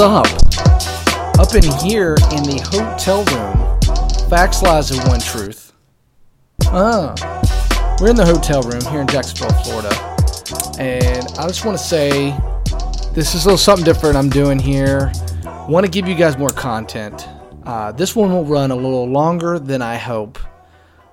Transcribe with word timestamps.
Up? 0.00 0.26
Up 1.40 1.54
in 1.56 1.64
here 1.82 2.14
in 2.30 2.44
the 2.44 2.64
hotel 2.70 3.24
room, 3.24 4.30
facts, 4.30 4.62
lies, 4.62 4.92
and 4.92 5.08
one 5.08 5.18
truth. 5.18 5.72
Ah, 6.66 7.16
we're 8.00 8.10
in 8.10 8.14
the 8.14 8.24
hotel 8.24 8.62
room 8.62 8.80
here 8.92 9.00
in 9.00 9.08
Jacksonville, 9.08 9.50
Florida, 9.64 9.92
and 10.78 11.26
I 11.36 11.48
just 11.48 11.64
want 11.64 11.76
to 11.76 11.82
say 11.82 12.30
this 13.12 13.34
is 13.34 13.44
a 13.44 13.48
little 13.48 13.58
something 13.58 13.84
different 13.84 14.16
I'm 14.16 14.30
doing 14.30 14.60
here. 14.60 15.10
Want 15.68 15.84
to 15.84 15.90
give 15.90 16.06
you 16.06 16.14
guys 16.14 16.38
more 16.38 16.50
content. 16.50 17.26
Uh, 17.64 17.90
this 17.90 18.14
one 18.14 18.30
will 18.30 18.44
run 18.44 18.70
a 18.70 18.76
little 18.76 19.08
longer 19.08 19.58
than 19.58 19.82
I 19.82 19.96
hope. 19.96 20.38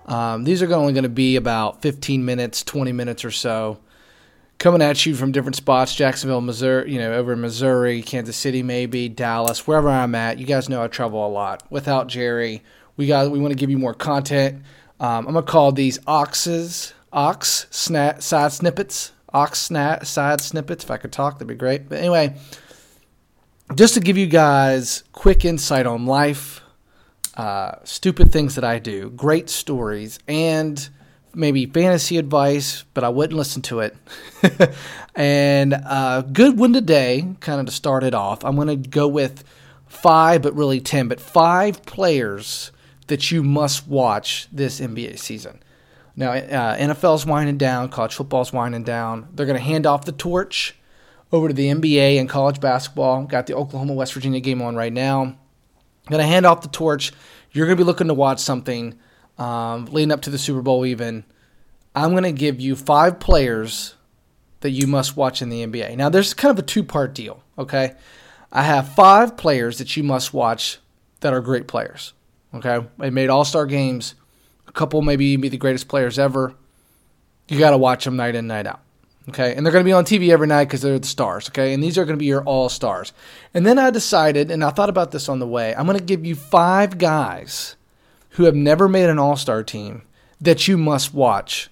Um, 0.06 0.44
these 0.44 0.62
are 0.62 0.72
only 0.76 0.94
going 0.94 1.04
to 1.04 1.10
be 1.10 1.38
about 1.38 1.82
15 1.82 2.24
minutes, 2.24 2.62
20 2.64 2.92
minutes 2.92 3.26
or 3.26 3.32
so 3.32 3.80
coming 4.58 4.82
at 4.82 5.06
you 5.06 5.16
from 5.16 5.32
different 5.32 5.56
spots 5.56 5.96
Jacksonville, 5.96 6.42
Missouri, 6.42 6.92
you 6.92 7.00
know, 7.00 7.14
over 7.14 7.34
in 7.34 7.42
Missouri, 7.42 8.02
Kansas 8.02 8.38
City, 8.38 8.64
maybe, 8.64 9.10
Dallas, 9.10 9.68
wherever 9.68 9.90
I'm 9.90 10.16
at. 10.16 10.40
You 10.40 10.46
guys 10.46 10.70
know 10.70 10.84
I 10.84 10.88
travel 10.88 11.26
a 11.26 11.30
lot. 11.30 11.64
Without 11.70 12.08
Jerry, 12.08 12.64
we 12.98 13.08
got 13.08 13.32
we 13.32 13.40
want 13.40 13.52
to 13.52 13.58
give 13.58 13.70
you 13.70 13.78
more 13.78 13.94
content. 13.94 14.64
Um, 15.00 15.28
I'm 15.28 15.34
going 15.34 15.46
to 15.46 15.52
call 15.52 15.72
these 15.72 16.00
oxes, 16.08 16.94
ox 17.12 17.68
snap, 17.70 18.22
side 18.22 18.54
snippets, 18.54 19.12
ox 19.34 19.60
snap, 19.60 20.06
side 20.06 20.40
snippets. 20.42 20.84
If 20.84 20.92
I 20.92 20.98
could 20.98 21.12
talk, 21.12 21.36
that'd 21.36 21.48
be 21.48 21.56
great. 21.56 21.90
But 21.90 22.00
anyway, 22.00 22.36
just 23.76 23.96
to 23.96 24.00
give 24.00 24.18
you 24.18 24.28
guys 24.28 25.04
quick 25.12 25.44
insight 25.44 25.86
on 25.86 26.06
life, 26.06 26.62
uh, 27.36 27.76
stupid 27.84 28.32
things 28.32 28.56
that 28.56 28.64
I 28.64 28.80
do, 28.80 29.10
great 29.10 29.50
stories, 29.50 30.20
and 30.28 30.88
maybe 31.36 31.66
fantasy 31.66 32.18
advice, 32.18 32.84
but 32.94 33.04
I 33.04 33.10
wouldn't 33.10 33.38
listen 33.38 33.62
to 33.64 33.82
it. 33.82 33.96
and 35.16 35.74
uh, 35.74 36.22
good 36.22 36.58
one 36.58 36.74
today, 36.74 37.36
kind 37.40 37.60
of 37.60 37.66
to 37.68 37.72
start 37.72 38.04
it 38.04 38.14
off. 38.14 38.44
I'm 38.44 38.56
going 38.56 38.68
to 38.68 38.90
go 38.90 39.08
with 39.08 39.44
five, 39.88 40.42
but 40.42 40.56
really 40.56 40.80
10, 40.80 41.08
but 41.08 41.20
five 41.20 41.86
players 41.86 42.72
that 43.08 43.32
you 43.32 43.44
must 43.44 43.88
watch 43.88 44.48
this 44.52 44.80
NBA 44.80 45.20
season. 45.20 45.62
Now, 46.16 46.32
uh, 46.32 46.78
NFL's 46.78 47.26
winding 47.26 47.58
down, 47.58 47.90
college 47.90 48.16
football's 48.16 48.54
winding 48.54 48.84
down. 48.84 49.28
They're 49.34 49.46
going 49.46 49.58
to 49.58 49.64
hand 49.64 49.86
off 49.86 50.06
the 50.06 50.12
torch 50.12 50.76
over 51.32 51.50
to 51.50 51.54
the 51.54 51.68
NBA 51.68 52.20
and 52.20 52.30
college 52.30 52.60
basketball. 52.60 53.26
Got 53.26 53.48
the 53.48 53.56
Oklahoma 53.56 53.94
West 53.94 54.14
Virginia 54.14 54.40
game 54.40 54.62
on 54.62 54.76
right 54.76 54.94
now. 54.94 55.36
Going 56.08 56.22
to 56.22 56.28
hand 56.28 56.46
off 56.46 56.62
the 56.62 56.70
torch. 56.70 57.12
You're 57.52 57.66
going 57.66 57.78
to 57.78 57.84
be 57.84 57.86
looking 57.86 58.08
to 58.08 58.14
watch 58.14 58.40
something 58.40 58.98
um, 59.38 59.86
leading 59.86 60.12
up 60.12 60.22
to 60.22 60.30
the 60.30 60.38
Super 60.38 60.62
Bowl, 60.62 60.86
even, 60.86 61.24
I'm 61.94 62.12
going 62.12 62.24
to 62.24 62.32
give 62.32 62.60
you 62.60 62.76
five 62.76 63.20
players 63.20 63.96
that 64.62 64.72
you 64.72 64.88
must 64.88 65.16
watch 65.16 65.42
in 65.42 65.50
the 65.50 65.66
NBA. 65.66 65.96
Now, 65.98 66.10
there's 66.10 66.34
kind 66.34 66.52
of 66.52 66.60
a 66.60 66.66
two 66.66 66.84
part 66.84 67.14
deal, 67.14 67.44
okay? 67.58 67.94
I 68.52 68.64
have 68.64 68.94
five 68.96 69.38
players 69.38 69.78
that 69.78 69.96
you 69.96 70.04
must 70.04 70.34
watch 70.34 70.80
that 71.20 71.34
are 71.34 71.42
great 71.42 71.68
players, 71.68 72.14
okay? 72.54 72.86
They 72.98 73.10
made 73.10 73.30
all 73.30 73.46
star 73.46 73.66
games, 73.66 74.16
a 74.68 74.72
couple 74.72 75.02
maybe 75.02 75.36
be 75.36 75.50
the 75.50 75.58
greatest 75.58 75.88
players 75.88 76.18
ever. 76.18 76.56
You 77.48 77.60
got 77.60 77.72
to 77.72 77.78
watch 77.78 78.06
them 78.06 78.16
night 78.16 78.36
in, 78.36 78.48
night 78.48 78.68
out. 78.68 78.82
Okay, 79.28 79.56
and 79.56 79.66
they're 79.66 79.74
going 79.74 79.84
to 79.84 79.88
be 79.88 79.94
on 79.94 80.06
TV 80.06 80.30
every 80.30 80.46
night 80.46 80.66
because 80.66 80.84
they're 80.84 81.00
the 81.00 81.08
stars. 81.08 81.50
Okay, 81.50 81.74
and 81.74 81.82
these 81.82 81.98
are 81.98 82.06
going 82.06 82.16
to 82.16 82.20
be 82.20 82.28
your 82.28 82.44
all 82.44 82.70
stars. 82.70 83.12
And 83.56 83.66
then 83.66 83.80
I 83.80 83.90
decided, 83.90 84.52
and 84.52 84.64
I 84.64 84.70
thought 84.70 84.90
about 84.90 85.12
this 85.12 85.30
on 85.30 85.40
the 85.40 85.48
way, 85.48 85.74
I'm 85.74 85.88
going 85.88 85.98
to 85.98 86.04
give 86.04 86.26
you 86.26 86.36
five 86.36 87.00
guys 87.00 87.76
who 88.36 88.44
have 88.44 88.56
never 88.56 88.88
made 88.88 89.10
an 89.10 89.20
All 89.20 89.36
Star 89.36 89.64
team 89.64 90.04
that 90.40 90.68
you 90.68 90.78
must 90.78 91.14
watch. 91.14 91.70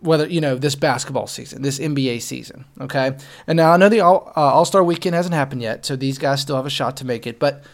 Whether 0.00 0.28
you 0.28 0.40
know 0.40 0.54
this 0.54 0.76
basketball 0.76 1.26
season, 1.26 1.62
this 1.62 1.80
NBA 1.80 2.22
season, 2.22 2.66
okay. 2.80 3.16
And 3.48 3.56
now 3.56 3.72
I 3.72 3.76
know 3.76 3.88
the 3.88 4.00
All 4.00 4.32
uh, 4.36 4.64
Star 4.64 4.84
weekend 4.84 5.16
hasn't 5.16 5.34
happened 5.34 5.60
yet, 5.60 5.84
so 5.84 5.96
these 5.96 6.18
guys 6.18 6.40
still 6.40 6.54
have 6.54 6.66
a 6.66 6.70
shot 6.70 6.96
to 6.98 7.04
make 7.04 7.26
it. 7.26 7.40
But 7.40 7.64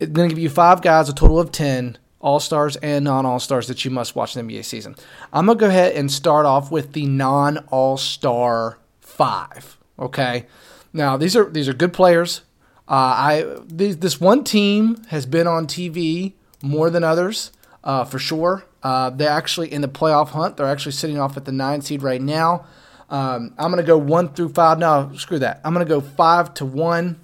I'm 0.00 0.12
going 0.12 0.28
to 0.28 0.34
give 0.34 0.42
you 0.42 0.50
five 0.50 0.82
guys, 0.82 1.08
a 1.08 1.14
total 1.14 1.40
of 1.40 1.50
ten 1.50 1.96
All 2.20 2.38
Stars 2.38 2.76
and 2.76 3.06
non 3.06 3.24
All 3.24 3.40
Stars 3.40 3.66
that 3.68 3.82
you 3.82 3.90
must 3.90 4.14
watch 4.14 4.36
in 4.36 4.46
the 4.46 4.58
NBA 4.58 4.64
season. 4.64 4.94
I'm 5.32 5.46
gonna 5.46 5.58
go 5.58 5.68
ahead 5.68 5.94
and 5.94 6.12
start 6.12 6.44
off 6.44 6.70
with 6.70 6.92
the 6.92 7.06
non 7.06 7.58
All 7.70 7.96
Star 7.96 8.78
five. 9.00 9.78
Okay. 9.98 10.44
Now 10.92 11.16
these 11.16 11.34
are 11.34 11.48
these 11.48 11.68
are 11.68 11.74
good 11.74 11.94
players. 11.94 12.42
Uh, 12.86 12.92
I 12.92 13.56
these, 13.66 13.96
this 13.96 14.20
one 14.20 14.44
team 14.44 15.02
has 15.06 15.24
been 15.24 15.46
on 15.46 15.66
TV 15.66 16.34
more 16.62 16.90
than 16.90 17.04
others, 17.04 17.52
uh, 17.84 18.04
for 18.04 18.18
sure. 18.18 18.64
Uh, 18.82 19.10
they're 19.10 19.30
actually 19.30 19.72
in 19.72 19.80
the 19.80 19.88
playoff 19.88 20.28
hunt. 20.28 20.56
They're 20.56 20.66
actually 20.66 20.92
sitting 20.92 21.18
off 21.18 21.36
at 21.36 21.44
the 21.44 21.52
nine 21.52 21.82
seed 21.82 22.02
right 22.02 22.20
now. 22.20 22.66
Um, 23.10 23.54
I'm 23.58 23.70
going 23.70 23.82
to 23.82 23.86
go 23.86 23.98
one 23.98 24.32
through 24.34 24.50
five. 24.50 24.78
No, 24.78 25.10
screw 25.16 25.38
that. 25.38 25.60
I'm 25.64 25.72
going 25.72 25.86
to 25.86 25.88
go 25.88 26.00
five 26.00 26.54
to 26.54 26.66
one. 26.66 27.20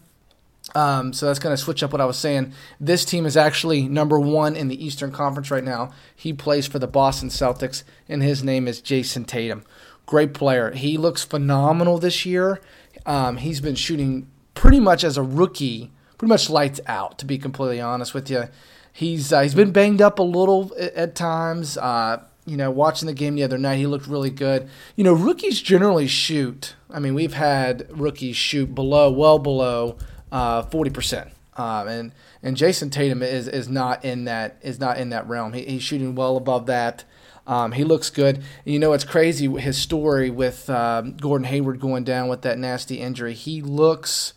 Um, 0.74 1.12
so 1.12 1.26
that's 1.26 1.38
going 1.38 1.54
to 1.54 1.62
switch 1.62 1.82
up 1.82 1.92
what 1.92 2.00
I 2.00 2.06
was 2.06 2.16
saying. 2.16 2.52
This 2.80 3.04
team 3.04 3.26
is 3.26 3.36
actually 3.36 3.86
number 3.86 4.18
one 4.18 4.56
in 4.56 4.68
the 4.68 4.84
Eastern 4.84 5.12
Conference 5.12 5.50
right 5.50 5.62
now. 5.62 5.92
He 6.16 6.32
plays 6.32 6.66
for 6.66 6.78
the 6.78 6.86
Boston 6.86 7.28
Celtics, 7.28 7.84
and 8.08 8.22
his 8.22 8.42
name 8.42 8.66
is 8.66 8.80
Jayson 8.80 9.26
Tatum. 9.26 9.62
Great 10.06 10.34
player. 10.34 10.72
He 10.72 10.96
looks 10.96 11.22
phenomenal 11.22 11.98
this 11.98 12.26
year. 12.26 12.60
Um, 13.06 13.36
he's 13.36 13.60
been 13.60 13.74
shooting 13.74 14.26
pretty 14.54 14.80
much 14.80 15.04
as 15.04 15.16
a 15.16 15.22
rookie, 15.22 15.92
pretty 16.18 16.30
much 16.30 16.48
lights 16.48 16.80
out, 16.86 17.18
to 17.18 17.26
be 17.26 17.38
completely 17.38 17.80
honest 17.80 18.14
with 18.14 18.30
you. 18.30 18.44
He's 18.96 19.32
uh, 19.32 19.40
he's 19.40 19.56
been 19.56 19.72
banged 19.72 20.00
up 20.00 20.20
a 20.20 20.22
little 20.22 20.72
at, 20.78 21.16
times. 21.16 21.76
Uh, 21.76 22.22
you 22.46 22.56
know, 22.56 22.70
watching 22.70 23.08
the 23.08 23.12
game 23.12 23.34
the 23.34 23.42
other 23.42 23.58
night, 23.58 23.78
he 23.78 23.88
looked 23.88 24.06
really 24.06 24.30
good. 24.30 24.68
You 24.94 25.02
know, 25.02 25.12
rookies 25.12 25.60
generally 25.60 26.06
shoot. 26.06 26.76
I 26.88 27.00
mean, 27.00 27.12
we've 27.12 27.34
had 27.34 27.88
rookies 27.90 28.36
shoot 28.36 28.72
below, 28.72 29.10
well 29.10 29.40
below 29.40 29.98
uh, 30.30 30.62
forty 30.62 30.90
percent, 30.90 31.32
and 31.56 32.12
and 32.40 32.56
Jayson 32.56 32.90
Tatum 32.90 33.20
is 33.20 33.48
is 33.48 33.68
not 33.68 34.04
in 34.04 34.26
that 34.26 34.58
is 34.62 34.78
not 34.78 34.96
in 34.98 35.08
that 35.08 35.26
realm. 35.26 35.54
He, 35.54 35.64
he's 35.64 35.82
shooting 35.82 36.14
well 36.14 36.36
above 36.36 36.66
that. 36.66 37.02
Um, 37.48 37.72
he 37.72 37.82
looks 37.82 38.10
good. 38.10 38.44
You 38.64 38.78
know, 38.78 38.92
it's 38.92 39.02
crazy 39.02 39.48
his 39.58 39.76
story 39.76 40.30
with 40.30 40.70
um, 40.70 41.16
Gordon 41.16 41.48
Hayward 41.48 41.80
going 41.80 42.04
down 42.04 42.28
with 42.28 42.42
that 42.42 42.58
nasty 42.60 43.00
injury. 43.00 43.34
He 43.34 43.60
looks 43.60 44.34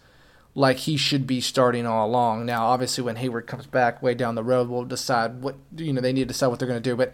like 0.57 0.77
he 0.77 0.97
should 0.97 1.27
be 1.27 1.39
starting 1.39 1.85
all 1.85 2.07
along. 2.07 2.43
Now, 2.43 2.65
obviously, 2.65 3.03
when 3.03 3.17
Hayward 3.17 3.45
comes 3.45 3.67
back 3.67 4.01
way 4.01 4.15
down 4.15 4.33
the 4.33 4.43
road, 4.43 4.67
we'll 4.67 4.85
decide 4.85 5.43
what 5.43 5.55
you 5.77 5.93
know 5.93 6.01
they 6.01 6.11
need 6.11 6.21
to 6.21 6.33
decide 6.33 6.47
what 6.47 6.57
they're 6.57 6.67
going 6.67 6.81
to 6.81 6.89
do. 6.89 6.95
But 6.95 7.13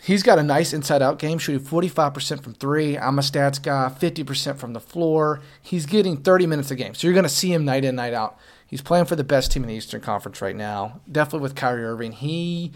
he's 0.00 0.22
got 0.22 0.38
a 0.38 0.42
nice 0.44 0.72
inside-out 0.72 1.18
game, 1.18 1.38
shooting 1.38 1.66
45% 1.66 2.44
from 2.44 2.54
three. 2.54 2.96
I'm 2.96 3.18
a 3.18 3.22
stats 3.22 3.60
guy, 3.60 3.88
50% 3.88 4.56
from 4.56 4.72
the 4.72 4.78
floor. 4.78 5.40
He's 5.60 5.84
getting 5.84 6.18
30 6.18 6.46
minutes 6.46 6.70
a 6.70 6.76
game, 6.76 6.94
so 6.94 7.08
you're 7.08 7.14
going 7.14 7.24
to 7.24 7.28
see 7.28 7.52
him 7.52 7.64
night 7.64 7.84
in, 7.84 7.96
night 7.96 8.14
out. 8.14 8.38
He's 8.64 8.82
playing 8.82 9.06
for 9.06 9.16
the 9.16 9.24
best 9.24 9.50
team 9.50 9.64
in 9.64 9.68
the 9.68 9.74
Eastern 9.74 10.00
Conference 10.00 10.40
right 10.40 10.56
now. 10.56 11.00
Definitely 11.10 11.40
with 11.40 11.56
Kyrie 11.56 11.84
Irving. 11.84 12.12
He 12.12 12.70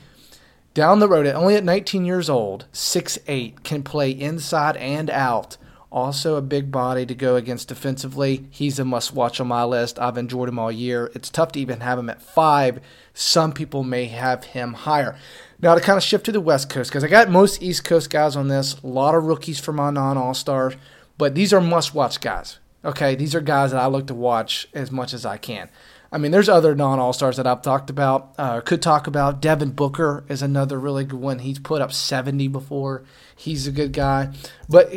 down 0.75 0.98
the 0.98 1.09
road, 1.09 1.27
only 1.28 1.54
at 1.54 1.62
19 1.62 2.04
years 2.04 2.28
old, 2.28 2.66
6'8", 2.72 3.62
can 3.62 3.84
play 3.84 4.10
inside 4.10 4.77
and 4.77 5.09
out 5.09 5.56
also, 5.93 6.37
a 6.37 6.43
big 6.43 6.71
body 6.71 7.05
to 7.05 7.15
go 7.17 7.34
against 7.34 7.67
defensively. 7.67 8.47
He's 8.51 8.78
a 8.78 8.84
must 8.84 9.12
watch 9.12 9.41
on 9.41 9.49
my 9.49 9.65
list. 9.65 9.99
I've 9.99 10.17
enjoyed 10.17 10.49
him 10.49 10.59
all 10.59 10.71
year. 10.71 11.11
It's 11.15 11.28
tough 11.31 11.51
to 11.53 11.60
even 11.60 11.81
have 11.81 11.98
him 11.98 12.09
at 12.09 12.22
five. 12.22 12.81
Some 13.13 13.53
people 13.53 13.83
may 13.83 14.04
have 14.04 14.45
him 14.45 14.75
higher. 14.75 15.16
Now, 15.60 15.75
to 15.75 15.81
kind 15.81 15.97
of 15.97 16.04
shift 16.04 16.27
to 16.27 16.33
the 16.33 16.41
West 16.41 16.71
Coast, 16.71 16.91
because 16.91 17.03
I 17.03 17.09
got 17.09 17.28
most 17.28 17.60
East 17.60 17.84
Coast 17.84 18.09
guys 18.09 18.37
on 18.37 18.47
this, 18.47 18.81
a 18.83 18.87
lot 18.87 19.16
of 19.16 19.25
rookies 19.25 19.59
for 19.59 19.72
my 19.72 19.91
non 19.91 20.16
All 20.16 20.33
Stars, 20.33 20.75
but 21.19 21.34
these 21.34 21.53
are 21.53 21.60
must 21.60 21.92
watch 21.92 22.21
guys. 22.21 22.60
Okay, 22.84 23.16
these 23.16 23.34
are 23.34 23.41
guys 23.41 23.72
that 23.72 23.81
I 23.81 23.87
look 23.87 24.07
to 24.07 24.15
watch 24.15 24.69
as 24.72 24.92
much 24.92 25.13
as 25.13 25.27
I 25.27 25.39
can. 25.39 25.69
I 26.12 26.18
mean, 26.18 26.33
there's 26.33 26.48
other 26.48 26.74
non 26.74 26.98
All 26.98 27.12
Stars 27.12 27.36
that 27.36 27.47
I've 27.47 27.62
talked 27.62 27.89
about, 27.89 28.34
uh, 28.36 28.60
could 28.60 28.83
talk 28.83 29.07
about. 29.07 29.41
Devin 29.41 29.71
Booker 29.71 30.24
is 30.28 30.42
another 30.42 30.78
really 30.78 31.04
good 31.04 31.21
one. 31.21 31.39
He's 31.41 31.59
put 31.59 31.80
up 31.80 31.92
70 31.92 32.48
before. 32.48 33.04
He's 33.36 33.66
a 33.66 33.72
good 33.72 33.92
guy, 33.92 34.33
but 34.68 34.92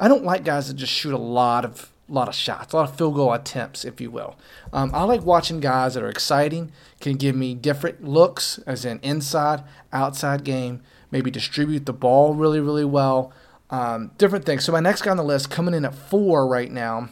I 0.00 0.08
don't 0.08 0.24
like 0.24 0.44
guys 0.44 0.68
that 0.68 0.74
just 0.74 0.92
shoot 0.92 1.14
a 1.14 1.18
lot 1.18 1.64
of 1.64 1.92
lot 2.08 2.28
of 2.28 2.34
shots, 2.34 2.72
a 2.72 2.76
lot 2.76 2.88
of 2.88 2.96
field 2.96 3.14
goal 3.14 3.32
attempts, 3.32 3.84
if 3.84 4.00
you 4.00 4.10
will. 4.10 4.36
Um, 4.72 4.90
I 4.94 5.02
like 5.04 5.22
watching 5.22 5.60
guys 5.60 5.94
that 5.94 6.02
are 6.02 6.08
exciting, 6.08 6.72
can 7.00 7.16
give 7.16 7.36
me 7.36 7.54
different 7.54 8.02
looks, 8.02 8.58
as 8.66 8.84
in 8.84 8.98
inside, 9.02 9.62
outside 9.92 10.42
game, 10.42 10.82
maybe 11.10 11.30
distribute 11.30 11.86
the 11.86 11.92
ball 11.92 12.34
really, 12.34 12.60
really 12.60 12.84
well, 12.84 13.32
um, 13.70 14.12
different 14.16 14.46
things. 14.46 14.64
So 14.64 14.72
my 14.72 14.80
next 14.80 15.02
guy 15.02 15.10
on 15.10 15.18
the 15.18 15.22
list, 15.22 15.50
coming 15.50 15.74
in 15.74 15.84
at 15.84 15.94
four 15.94 16.46
right 16.48 16.72
now, 16.72 17.10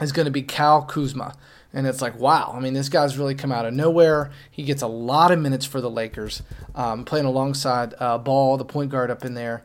is 0.00 0.12
going 0.12 0.26
to 0.26 0.30
be 0.30 0.42
Kyle 0.42 0.82
Kuzma. 0.82 1.34
And 1.76 1.86
it's 1.86 2.00
like, 2.00 2.18
wow. 2.18 2.54
I 2.56 2.60
mean, 2.60 2.72
this 2.72 2.88
guy's 2.88 3.18
really 3.18 3.34
come 3.34 3.52
out 3.52 3.66
of 3.66 3.74
nowhere. 3.74 4.30
He 4.50 4.62
gets 4.62 4.80
a 4.80 4.86
lot 4.86 5.30
of 5.30 5.38
minutes 5.38 5.66
for 5.66 5.82
the 5.82 5.90
Lakers, 5.90 6.42
um, 6.74 7.04
playing 7.04 7.26
alongside 7.26 7.92
uh, 8.00 8.16
Ball, 8.16 8.56
the 8.56 8.64
point 8.64 8.90
guard 8.90 9.10
up 9.10 9.26
in 9.26 9.34
there. 9.34 9.62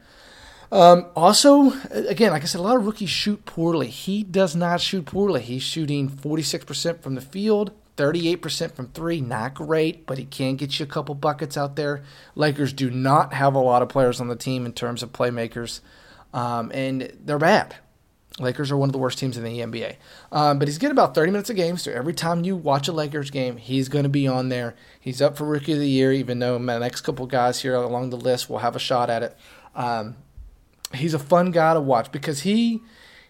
Um, 0.74 1.06
also, 1.16 1.72
again, 1.90 2.31
like 2.31 2.44
I 2.44 2.48
said, 2.48 2.60
a 2.60 2.63
lot 2.63 2.75
of 2.75 2.86
rookies 2.86 3.10
shoot 3.10 3.46
poorly. 3.46 3.88
He 3.88 4.24
does 4.24 4.58
not 4.58 4.81
shoot 4.81 5.06
poorly. 5.06 5.42
He's 5.42 5.63
shooting 5.63 6.10
46% 6.10 7.02
from 7.02 7.16
the 7.16 7.22
field, 7.22 7.72
38% 7.96 8.74
from 8.74 8.90
three. 8.90 9.22
Not 9.22 9.54
great, 9.54 10.06
but 10.06 10.18
he 10.18 10.25
can 10.25 10.58
get 10.58 10.78
you 10.80 10.84
a 10.84 10.90
couple 10.90 11.16
buckets 11.16 11.56
out 11.56 11.78
there. 11.78 12.04
Lakers 12.36 12.74
do 12.74 12.90
not 12.92 13.31
have 13.34 13.56
a 13.56 13.60
lot 13.60 13.81
of 13.81 13.88
players 13.88 14.19
on 14.19 14.28
the 14.28 14.36
team 14.36 14.66
in 14.66 14.74
terms 14.74 15.02
of 15.02 15.13
playmakers, 15.13 15.80
um, 16.34 16.74
and 16.74 17.13
they're 17.24 17.40
bad. 17.40 17.78
Lakers 18.41 18.71
are 18.71 18.77
one 18.77 18.89
of 18.89 18.93
the 18.93 18.99
worst 18.99 19.17
teams 19.17 19.38
in 19.38 19.43
the 19.43 19.59
NBA. 19.59 19.95
Um, 20.31 20.59
but 20.59 20.67
he's 20.67 20.77
getting 20.77 20.91
about 20.91 21.15
30 21.15 21.31
minutes 21.31 21.49
a 21.49 21.53
game, 21.53 21.77
so 21.77 21.91
every 21.91 22.13
time 22.13 22.43
you 22.43 22.55
watch 22.55 22.88
a 22.88 22.91
Lakers 22.91 23.29
game, 23.29 23.57
he's 23.57 23.89
going 23.89 24.03
to 24.03 24.09
be 24.09 24.27
on 24.27 24.49
there. 24.49 24.75
He's 24.99 25.21
up 25.21 25.38
for 25.38 25.45
Rookie 25.45 25.73
of 25.73 25.79
the 25.79 25.89
Year, 25.89 26.11
even 26.11 26.39
though 26.39 26.57
my 26.59 26.77
next 26.77 27.01
couple 27.01 27.25
guys 27.27 27.61
here 27.61 27.75
along 27.75 28.09
the 28.09 28.17
list 28.17 28.49
will 28.49 28.59
have 28.59 28.75
a 28.75 28.79
shot 28.79 29.09
at 29.09 29.23
it. 29.23 29.38
Um, 29.75 30.17
he's 30.93 31.13
a 31.13 31.19
fun 31.19 31.51
guy 31.51 31.73
to 31.73 31.81
watch 31.81 32.11
because 32.11 32.41
he 32.41 32.81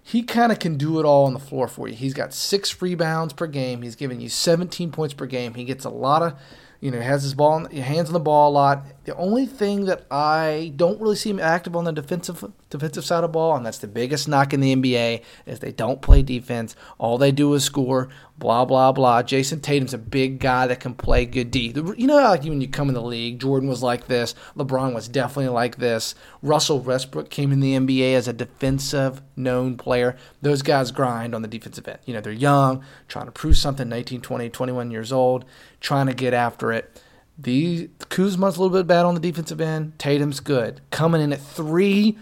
he 0.03 0.23
kind 0.23 0.51
of 0.51 0.57
can 0.57 0.77
do 0.77 0.99
it 0.99 1.05
all 1.05 1.25
on 1.25 1.33
the 1.33 1.39
floor 1.39 1.67
for 1.67 1.87
you. 1.87 1.93
He's 1.93 2.15
got 2.15 2.33
six 2.33 2.81
rebounds 2.81 3.33
per 3.33 3.45
game. 3.45 3.83
He's 3.83 3.95
giving 3.95 4.19
you 4.19 4.29
17 4.29 4.91
points 4.91 5.13
per 5.13 5.27
game. 5.27 5.53
He 5.53 5.63
gets 5.63 5.85
a 5.85 5.91
lot 5.91 6.23
of 6.23 6.39
you 6.81 6.89
know, 6.89 6.99
has 6.99 7.21
his 7.23 7.35
ball, 7.35 7.65
hands 7.67 8.09
on 8.09 8.13
the 8.13 8.19
ball 8.19 8.49
a 8.49 8.53
lot. 8.53 8.85
The 9.05 9.15
only 9.15 9.45
thing 9.45 9.85
that 9.85 10.05
I 10.09 10.73
don't 10.75 10.99
really 10.99 11.15
see 11.15 11.29
him 11.29 11.39
active 11.39 11.75
on 11.75 11.83
the 11.83 11.93
defensive 11.93 12.43
defensive 12.71 13.05
side 13.05 13.17
of 13.17 13.23
the 13.23 13.27
ball, 13.27 13.55
and 13.55 13.65
that's 13.65 13.77
the 13.77 13.87
biggest 13.87 14.27
knock 14.27 14.53
in 14.53 14.59
the 14.59 14.75
NBA, 14.75 15.21
is 15.45 15.59
they 15.59 15.71
don't 15.71 16.01
play 16.01 16.23
defense. 16.23 16.75
All 16.97 17.17
they 17.17 17.31
do 17.31 17.53
is 17.53 17.63
score. 17.63 18.09
Blah 18.39 18.65
blah 18.65 18.91
blah. 18.91 19.21
Jayson 19.21 19.61
Tatum's 19.61 19.93
a 19.93 19.99
big 19.99 20.39
guy 20.39 20.65
that 20.65 20.79
can 20.79 20.95
play 20.95 21.25
good 21.27 21.51
D. 21.51 21.71
You 21.75 22.07
know, 22.07 22.15
like 22.15 22.43
when 22.43 22.59
you 22.59 22.67
come 22.67 22.87
in 22.87 22.95
the 22.95 23.01
league, 23.01 23.39
Jordan 23.39 23.69
was 23.69 23.83
like 23.83 24.07
this. 24.07 24.33
LeBron 24.57 24.95
was 24.95 25.07
definitely 25.07 25.49
like 25.49 25.77
this. 25.77 26.15
Russell 26.41 26.79
Westbrook 26.79 27.29
came 27.29 27.51
in 27.51 27.59
the 27.59 27.75
NBA 27.75 28.15
as 28.15 28.27
a 28.27 28.33
defensive 28.33 29.21
known 29.35 29.77
player. 29.77 30.17
Those 30.41 30.63
guys 30.63 30.91
grind 30.91 31.35
on 31.35 31.43
the 31.43 31.47
defensive 31.47 31.87
end. 31.87 31.99
You 32.05 32.15
know, 32.15 32.21
they're 32.21 32.33
young, 32.33 32.83
trying 33.07 33.25
to 33.25 33.31
prove 33.31 33.57
something, 33.57 33.87
19, 33.87 34.21
20, 34.21 34.49
21 34.49 34.89
years 34.89 35.11
old, 35.11 35.45
trying 35.79 36.07
to 36.07 36.13
get 36.13 36.33
after 36.33 36.71
it. 36.71 36.99
The 37.37 37.89
Kuzma's 38.09 38.57
a 38.57 38.61
little 38.61 38.69
bit 38.77 38.87
bad 38.87 39.05
on 39.05 39.13
the 39.15 39.19
defensive 39.19 39.61
end. 39.61 39.97
Tatum's 39.97 40.39
good. 40.39 40.81
Coming 40.91 41.21
in 41.21 41.33
at 41.33 41.41
three 41.41 42.17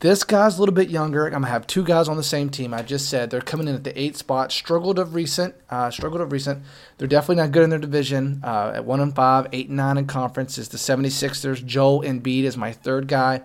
this 0.00 0.22
guy's 0.22 0.56
a 0.56 0.60
little 0.60 0.74
bit 0.74 0.90
younger. 0.90 1.26
I'm 1.26 1.32
gonna 1.32 1.48
have 1.48 1.66
two 1.66 1.82
guys 1.82 2.08
on 2.08 2.16
the 2.16 2.22
same 2.22 2.50
team. 2.50 2.72
I 2.72 2.82
just 2.82 3.08
said 3.08 3.30
they're 3.30 3.40
coming 3.40 3.66
in 3.66 3.74
at 3.74 3.82
the 3.82 4.00
eight 4.00 4.16
spot. 4.16 4.52
Struggled 4.52 4.98
of 4.98 5.14
recent. 5.14 5.56
Uh, 5.68 5.90
struggled 5.90 6.20
of 6.20 6.30
recent. 6.30 6.62
They're 6.98 7.08
definitely 7.08 7.42
not 7.42 7.52
good 7.52 7.64
in 7.64 7.70
their 7.70 7.80
division. 7.80 8.40
Uh, 8.44 8.72
at 8.76 8.84
one 8.84 9.00
and 9.00 9.14
five, 9.14 9.48
eight 9.52 9.68
and 9.68 9.76
nine 9.76 9.98
in 9.98 10.06
conference 10.06 10.56
is 10.56 10.68
the 10.68 10.78
76ers. 10.78 11.64
Joel 11.66 12.02
Embiid 12.02 12.44
is 12.44 12.56
my 12.56 12.72
third 12.72 13.08
guy. 13.08 13.42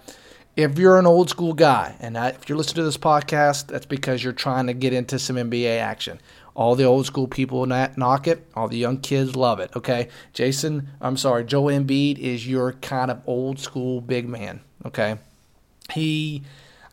If 0.56 0.78
you're 0.78 1.00
an 1.00 1.08
old 1.08 1.32
school 1.32 1.54
guy, 1.54 1.96
and 2.00 2.16
I, 2.16 2.30
if 2.30 2.48
you're 2.48 2.58
listening 2.58 2.82
to 2.82 2.84
this 2.84 2.98
podcast, 2.98 3.68
that's 3.68 3.88
because 3.88 4.24
you're 4.24 4.34
trying 4.34 4.68
to 4.68 4.74
get 4.74 4.94
into 4.94 5.18
some 5.18 5.38
NBA 5.38 5.80
action. 5.80 6.20
All 6.54 6.76
the 6.76 6.84
old 6.84 7.08
school 7.08 7.28
people 7.28 7.66
knock 7.66 8.28
it. 8.28 8.46
All 8.56 8.68
the 8.68 8.78
young 8.78 9.00
kids 9.00 9.36
love 9.36 9.60
it. 9.60 9.76
Okay, 9.76 10.10
Jason. 10.34 10.90
I'm 11.02 11.18
sorry, 11.18 11.46
Joel 11.46 11.72
Embiid 11.72 12.20
is 12.20 12.48
your 12.48 12.74
kind 12.74 13.10
of 13.10 13.24
old 13.26 13.58
school 13.58 14.02
big 14.02 14.30
man. 14.30 14.62
Okay. 14.86 15.18
He, 15.94 16.44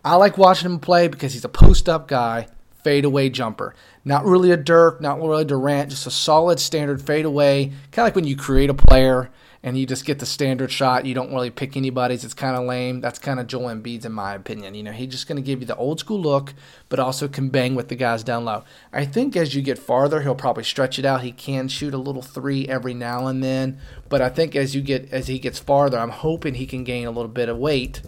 I 0.04 0.16
like 0.16 0.38
watching 0.38 0.70
him 0.70 0.80
play 0.80 1.08
because 1.08 1.32
he's 1.32 1.44
a 1.44 1.48
post 1.48 1.88
up 1.88 2.08
guy, 2.08 2.48
fadeaway 2.84 3.28
jumper. 3.30 3.74
Not 4.04 4.24
really 4.24 4.50
a 4.50 4.56
Dirk, 4.56 5.00
not 5.00 5.18
really 5.20 5.42
a 5.42 5.44
Durant, 5.44 5.90
just 5.90 6.06
a 6.06 6.10
solid 6.10 6.58
standard 6.58 7.02
fadeaway. 7.02 7.66
Kind 7.66 7.98
of 7.98 8.04
like 8.04 8.14
when 8.14 8.26
you 8.26 8.36
create 8.36 8.70
a 8.70 8.74
player 8.74 9.30
and 9.62 9.76
you 9.76 9.84
just 9.84 10.06
get 10.06 10.18
the 10.18 10.26
standard 10.26 10.72
shot. 10.72 11.04
You 11.04 11.14
don't 11.14 11.32
really 11.32 11.50
pick 11.50 11.76
anybody's. 11.76 12.24
It's 12.24 12.34
kind 12.34 12.56
of 12.56 12.64
lame. 12.64 13.00
That's 13.00 13.18
kind 13.18 13.38
of 13.38 13.46
Joel 13.46 13.74
Embiid's, 13.74 14.06
in 14.06 14.12
my 14.12 14.34
opinion. 14.34 14.74
You 14.74 14.82
know, 14.82 14.92
he's 14.92 15.10
just 15.10 15.28
going 15.28 15.36
to 15.36 15.42
give 15.42 15.60
you 15.60 15.66
the 15.66 15.76
old 15.76 16.00
school 16.00 16.20
look, 16.20 16.54
but 16.88 16.98
also 16.98 17.28
can 17.28 17.50
bang 17.50 17.74
with 17.74 17.88
the 17.88 17.94
guys 17.94 18.24
down 18.24 18.46
low. 18.46 18.64
I 18.92 19.04
think 19.04 19.36
as 19.36 19.54
you 19.54 19.60
get 19.60 19.78
farther, 19.78 20.22
he'll 20.22 20.34
probably 20.34 20.64
stretch 20.64 20.98
it 20.98 21.04
out. 21.04 21.20
He 21.20 21.32
can 21.32 21.68
shoot 21.68 21.92
a 21.92 21.98
little 21.98 22.22
three 22.22 22.66
every 22.68 22.94
now 22.94 23.26
and 23.26 23.44
then, 23.44 23.78
but 24.08 24.22
I 24.22 24.30
think 24.30 24.56
as 24.56 24.74
you 24.74 24.80
get 24.80 25.12
as 25.12 25.26
he 25.26 25.38
gets 25.38 25.58
farther, 25.58 25.98
I'm 25.98 26.10
hoping 26.10 26.54
he 26.54 26.66
can 26.66 26.84
gain 26.84 27.06
a 27.06 27.10
little 27.10 27.28
bit 27.28 27.50
of 27.50 27.58
weight 27.58 28.00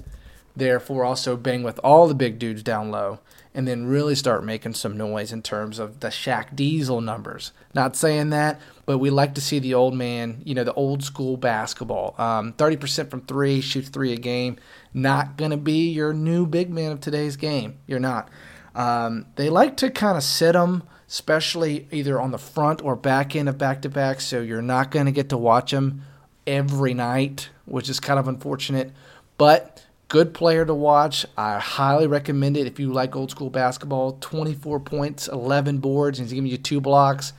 therefore 0.56 1.04
also 1.04 1.36
bang 1.36 1.62
with 1.62 1.78
all 1.82 2.06
the 2.08 2.14
big 2.14 2.38
dudes 2.38 2.62
down 2.62 2.90
low 2.90 3.18
and 3.54 3.68
then 3.68 3.86
really 3.86 4.14
start 4.14 4.44
making 4.44 4.74
some 4.74 4.96
noise 4.96 5.32
in 5.32 5.42
terms 5.42 5.78
of 5.78 6.00
the 6.00 6.08
Shaq 6.08 6.56
Diesel 6.56 7.00
numbers. 7.00 7.52
Not 7.74 7.96
saying 7.96 8.30
that, 8.30 8.60
but 8.86 8.98
we 8.98 9.10
like 9.10 9.34
to 9.34 9.40
see 9.40 9.58
the 9.58 9.74
old 9.74 9.94
man, 9.94 10.40
you 10.44 10.54
know, 10.54 10.64
the 10.64 10.72
old 10.72 11.04
school 11.04 11.36
basketball. 11.36 12.14
Um, 12.18 12.54
30% 12.54 13.10
from 13.10 13.22
three, 13.22 13.60
shoots 13.60 13.90
three 13.90 14.12
a 14.12 14.16
game. 14.16 14.56
Not 14.94 15.36
going 15.36 15.50
to 15.50 15.56
be 15.56 15.90
your 15.90 16.14
new 16.14 16.46
big 16.46 16.70
man 16.70 16.92
of 16.92 17.00
today's 17.00 17.36
game. 17.36 17.78
You're 17.86 18.00
not. 18.00 18.30
Um, 18.74 19.26
they 19.36 19.50
like 19.50 19.76
to 19.78 19.90
kind 19.90 20.16
of 20.16 20.22
sit 20.22 20.52
them, 20.52 20.84
especially 21.08 21.88
either 21.90 22.18
on 22.18 22.30
the 22.30 22.38
front 22.38 22.82
or 22.82 22.96
back 22.96 23.36
end 23.36 23.50
of 23.50 23.58
back 23.58 23.82
to 23.82 23.90
back, 23.90 24.22
so 24.22 24.40
you're 24.40 24.62
not 24.62 24.90
going 24.90 25.06
to 25.06 25.12
get 25.12 25.28
to 25.28 25.36
watch 25.36 25.72
them 25.72 26.02
every 26.46 26.94
night, 26.94 27.50
which 27.66 27.90
is 27.90 28.00
kind 28.00 28.18
of 28.18 28.28
unfortunate. 28.28 28.92
But 29.36 29.84
good 30.12 30.34
player 30.34 30.62
to 30.66 30.74
watch. 30.74 31.24
I 31.38 31.58
highly 31.58 32.06
recommend 32.06 32.58
it 32.58 32.66
if 32.66 32.78
you 32.78 32.92
like 32.92 33.16
old 33.16 33.30
school 33.30 33.48
basketball. 33.48 34.18
24 34.20 34.78
points, 34.80 35.26
11 35.26 35.78
boards, 35.78 36.18
and 36.18 36.28
he's 36.28 36.34
giving 36.34 36.50
you 36.50 36.58
two 36.58 36.82
blocks. 36.82 37.32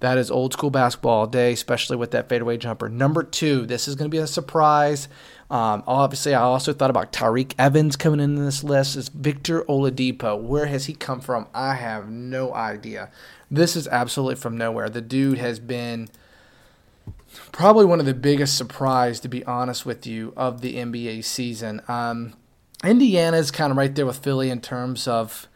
That 0.00 0.18
is 0.18 0.28
old 0.28 0.52
school 0.52 0.70
basketball 0.70 1.20
all 1.20 1.26
day, 1.28 1.52
especially 1.52 1.96
with 1.96 2.10
that 2.10 2.28
fadeaway 2.28 2.56
jumper. 2.56 2.88
Number 2.88 3.22
two, 3.22 3.64
this 3.64 3.86
is 3.86 3.94
going 3.94 4.10
to 4.10 4.14
be 4.14 4.20
a 4.20 4.26
surprise. 4.26 5.06
Um, 5.52 5.84
obviously, 5.86 6.34
I 6.34 6.40
also 6.40 6.72
thought 6.72 6.90
about 6.90 7.12
Tyreke 7.12 7.54
Evans 7.60 7.94
coming 7.94 8.18
in 8.18 8.34
this 8.34 8.64
list. 8.64 8.96
Is 8.96 9.08
Victor 9.08 9.62
Oladipo? 9.62 10.36
Where 10.36 10.66
has 10.66 10.86
he 10.86 10.94
come 10.94 11.20
from? 11.20 11.46
I 11.54 11.74
have 11.74 12.10
no 12.10 12.52
idea. 12.52 13.08
This 13.52 13.76
is 13.76 13.86
absolutely 13.86 14.34
from 14.34 14.58
nowhere. 14.58 14.88
The 14.88 15.00
dude 15.00 15.38
has 15.38 15.60
been 15.60 16.08
probably 17.52 17.84
one 17.84 18.00
of 18.00 18.06
the 18.06 18.14
biggest 18.14 18.56
surprise, 18.56 19.20
to 19.20 19.28
be 19.28 19.44
honest 19.44 19.86
with 19.86 20.06
you, 20.06 20.32
of 20.36 20.60
the 20.60 20.76
NBA 20.76 21.24
season. 21.24 21.82
Um, 21.88 22.34
Indiana 22.84 23.36
is 23.36 23.50
kind 23.50 23.70
of 23.70 23.76
right 23.76 23.94
there 23.94 24.06
with 24.06 24.18
Philly 24.18 24.50
in 24.50 24.60
terms 24.60 25.08
of 25.08 25.48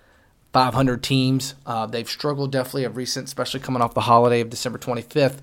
500 0.53 1.03
teams. 1.03 1.55
Uh, 1.65 1.87
they've 1.87 2.09
struggled 2.09 2.53
definitely 2.53 2.85
of 2.85 2.97
recent, 2.97 3.27
especially 3.27 3.61
coming 3.61 3.83
off 3.83 3.95
the 3.95 4.01
holiday 4.01 4.41
of 4.41 4.51
December 4.51 4.79
25th. 4.79 5.39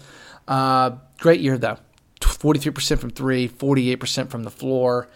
Uh, 0.48 0.92
great 1.20 1.40
year 1.40 1.58
though, 1.58 1.78
43% 2.20 3.00
from 3.00 3.10
three, 3.10 3.48
48% 3.48 4.30
from 4.30 4.44
the 4.44 4.52
floor. 4.52 5.08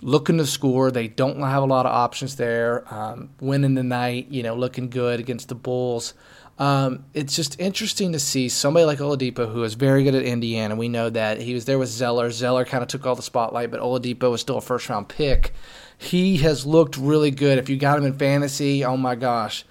Looking 0.00 0.38
to 0.38 0.46
score, 0.46 0.90
they 0.92 1.08
don't 1.08 1.40
have 1.40 1.62
a 1.62 1.66
lot 1.66 1.84
of 1.84 1.92
options 1.92 2.36
there. 2.36 2.84
Um, 2.92 3.30
winning 3.40 3.74
the 3.74 3.82
night, 3.82 4.28
you 4.30 4.44
know, 4.44 4.54
looking 4.54 4.90
good 4.90 5.18
against 5.18 5.48
the 5.48 5.56
Bulls. 5.56 6.14
Um, 6.58 7.04
it's 7.14 7.36
just 7.36 7.60
interesting 7.60 8.12
to 8.12 8.18
see 8.18 8.48
somebody 8.48 8.84
like 8.84 8.98
Oladipo, 8.98 9.52
who 9.52 9.62
is 9.62 9.74
very 9.74 10.02
good 10.02 10.16
at 10.16 10.24
Indiana. 10.24 10.74
We 10.74 10.88
know 10.88 11.08
that 11.08 11.40
he 11.40 11.54
was 11.54 11.66
there 11.66 11.78
with 11.78 11.88
Zeller. 11.88 12.30
Zeller 12.30 12.64
kind 12.64 12.82
of 12.82 12.88
took 12.88 13.06
all 13.06 13.14
the 13.14 13.22
spotlight, 13.22 13.70
but 13.70 13.80
Oladipo 13.80 14.30
was 14.30 14.40
still 14.40 14.58
a 14.58 14.60
first 14.60 14.88
round 14.88 15.08
pick. 15.08 15.54
He 15.96 16.38
has 16.38 16.66
looked 16.66 16.96
really 16.96 17.30
good. 17.30 17.58
If 17.58 17.68
you 17.68 17.76
got 17.76 17.98
him 17.98 18.06
in 18.06 18.14
fantasy, 18.14 18.84
oh 18.84 18.96
my 18.96 19.14
gosh. 19.14 19.64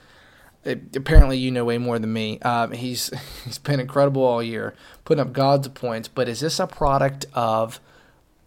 It, 0.63 0.95
apparently, 0.95 1.37
you 1.37 1.51
know 1.51 1.65
way 1.65 1.77
more 1.77 1.99
than 1.99 2.11
me. 2.11 2.39
Um, 2.39 2.71
he's 2.71 3.11
he's 3.45 3.57
been 3.57 3.79
incredible 3.81 4.23
all 4.23 4.41
year, 4.41 4.73
putting 5.03 5.21
up 5.21 5.33
gods 5.33 5.67
of 5.67 5.73
points. 5.73 6.07
But 6.07 6.29
is 6.29 6.39
this 6.39 6.59
a 6.59 6.67
product 6.67 7.25
of 7.33 7.81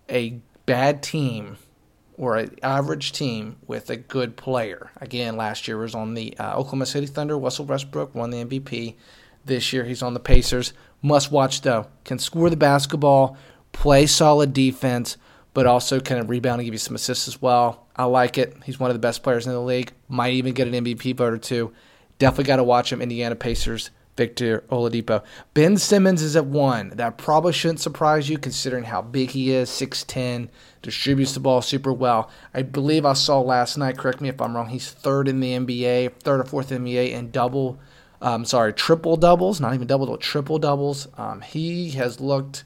a 0.09 0.41
bad 0.65 1.03
team 1.03 1.59
or 2.21 2.37
an 2.37 2.55
average 2.63 3.13
team 3.13 3.57
with 3.67 3.89
a 3.89 3.97
good 3.97 4.37
player. 4.37 4.91
Again, 5.01 5.39
last 5.39 5.67
year 5.67 5.79
was 5.79 5.95
on 5.95 6.13
the 6.13 6.37
uh, 6.39 6.51
Oklahoma 6.51 6.85
City 6.85 7.07
Thunder. 7.07 7.39
Russell 7.39 7.65
Westbrook 7.65 8.15
won 8.15 8.29
the 8.29 8.45
MVP. 8.45 8.95
This 9.47 9.73
year 9.73 9.85
he's 9.85 10.03
on 10.03 10.13
the 10.13 10.21
Pacers. 10.21 10.75
Must 11.01 11.33
watch 11.33 11.63
though. 11.63 11.87
Can 12.05 12.19
score 12.19 12.51
the 12.51 12.59
basketball, 12.59 13.39
play 13.73 14.05
solid 14.05 14.53
defense, 14.53 15.17
but 15.55 15.65
also 15.65 15.99
can 15.99 16.27
rebound 16.27 16.61
and 16.61 16.67
give 16.67 16.75
you 16.75 16.79
some 16.79 16.95
assists 16.95 17.27
as 17.27 17.41
well. 17.41 17.87
I 17.97 18.05
like 18.05 18.37
it. 18.37 18.55
He's 18.67 18.79
one 18.79 18.91
of 18.91 18.95
the 18.95 19.01
best 19.01 19.23
players 19.23 19.47
in 19.47 19.53
the 19.55 19.59
league. 19.59 19.91
Might 20.07 20.35
even 20.35 20.53
get 20.53 20.69
an 20.69 20.75
MVP 20.75 21.17
vote 21.17 21.33
or 21.33 21.39
two. 21.39 21.73
Definitely 22.19 22.45
got 22.45 22.57
to 22.57 22.65
watch 22.65 22.93
him. 22.93 23.01
Indiana 23.01 23.35
Pacers. 23.35 23.91
Victor 24.21 24.65
Oladipo. 24.71 25.25
Ben 25.55 25.79
Simmons 25.79 26.21
is 26.21 26.37
at 26.37 26.45
one. 26.45 26.91
That 26.91 27.17
probably 27.17 27.55
shouldn't 27.55 27.81
surprise 27.81 28.29
you 28.29 28.37
considering 28.37 28.85
how 28.85 29.01
big 29.01 29.31
he 29.31 29.51
is 29.51 29.71
6'10, 29.71 30.51
distributes 30.83 31.33
the 31.33 31.41
ball 31.41 31.63
super 31.63 31.91
well. 31.91 32.29
I 32.53 32.61
believe 32.61 33.07
I 33.07 33.15
saw 33.15 33.41
last 33.41 33.79
night, 33.79 33.97
correct 33.97 34.21
me 34.21 34.29
if 34.29 34.39
I'm 34.39 34.55
wrong, 34.55 34.69
he's 34.69 34.91
third 34.91 35.27
in 35.27 35.41
the 35.41 35.53
NBA, 35.53 36.21
third 36.21 36.41
or 36.41 36.45
fourth 36.45 36.71
in 36.71 36.85
NBA 36.85 37.13
in 37.13 37.31
double, 37.31 37.79
um, 38.21 38.45
sorry, 38.45 38.75
triple 38.75 39.17
doubles, 39.17 39.59
not 39.59 39.73
even 39.73 39.87
double, 39.87 40.15
triple 40.19 40.59
doubles. 40.59 41.09
Um, 41.17 41.41
he 41.41 41.93
has 41.93 42.21
looked. 42.21 42.65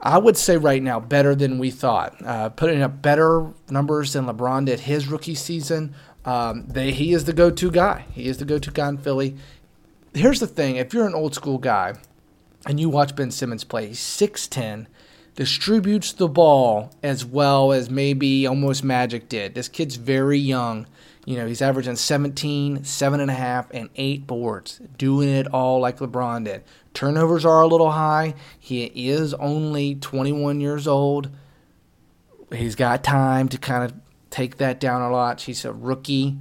I 0.00 0.18
would 0.18 0.36
say 0.36 0.56
right 0.56 0.80
now 0.80 1.00
better 1.00 1.34
than 1.34 1.58
we 1.58 1.72
thought. 1.72 2.14
Uh, 2.24 2.50
putting 2.50 2.80
up 2.80 3.02
better 3.02 3.52
numbers 3.68 4.12
than 4.12 4.26
LeBron 4.26 4.66
did 4.66 4.78
his 4.78 5.08
rookie 5.08 5.34
season. 5.34 5.96
Um, 6.24 6.66
they, 6.68 6.92
he 6.92 7.12
is 7.12 7.24
the 7.24 7.32
go-to 7.32 7.70
guy. 7.70 8.04
He 8.12 8.26
is 8.26 8.38
the 8.38 8.44
go-to 8.44 8.70
guy 8.70 8.90
in 8.90 8.98
Philly 8.98 9.36
here's 10.18 10.40
the 10.40 10.46
thing 10.46 10.76
if 10.76 10.94
you're 10.94 11.06
an 11.06 11.14
old 11.14 11.34
school 11.34 11.58
guy 11.58 11.94
and 12.66 12.78
you 12.80 12.88
watch 12.88 13.14
Ben 13.16 13.30
Simmons 13.30 13.64
play, 13.64 13.88
he's 13.88 14.00
6'10, 14.00 14.86
distributes 15.34 16.12
the 16.12 16.28
ball 16.28 16.92
as 17.02 17.24
well 17.24 17.72
as 17.72 17.90
maybe 17.90 18.46
almost 18.46 18.82
Magic 18.82 19.28
did. 19.28 19.54
This 19.54 19.68
kid's 19.68 19.96
very 19.96 20.38
young. 20.38 20.86
You 21.26 21.36
know, 21.36 21.46
he's 21.46 21.60
averaging 21.60 21.96
17, 21.96 22.78
7.5, 22.78 23.66
and 23.72 23.90
8 23.96 24.26
boards, 24.26 24.80
doing 24.96 25.28
it 25.28 25.46
all 25.48 25.78
like 25.78 25.98
LeBron 25.98 26.44
did. 26.44 26.64
Turnovers 26.94 27.44
are 27.44 27.60
a 27.60 27.66
little 27.66 27.90
high. 27.90 28.34
He 28.58 28.84
is 28.86 29.34
only 29.34 29.94
21 29.94 30.60
years 30.60 30.88
old. 30.88 31.28
He's 32.50 32.74
got 32.74 33.04
time 33.04 33.48
to 33.50 33.58
kind 33.58 33.84
of 33.84 33.94
take 34.30 34.56
that 34.56 34.80
down 34.80 35.02
a 35.02 35.10
lot. 35.10 35.42
He's 35.42 35.66
a 35.66 35.72
rookie 35.72 36.38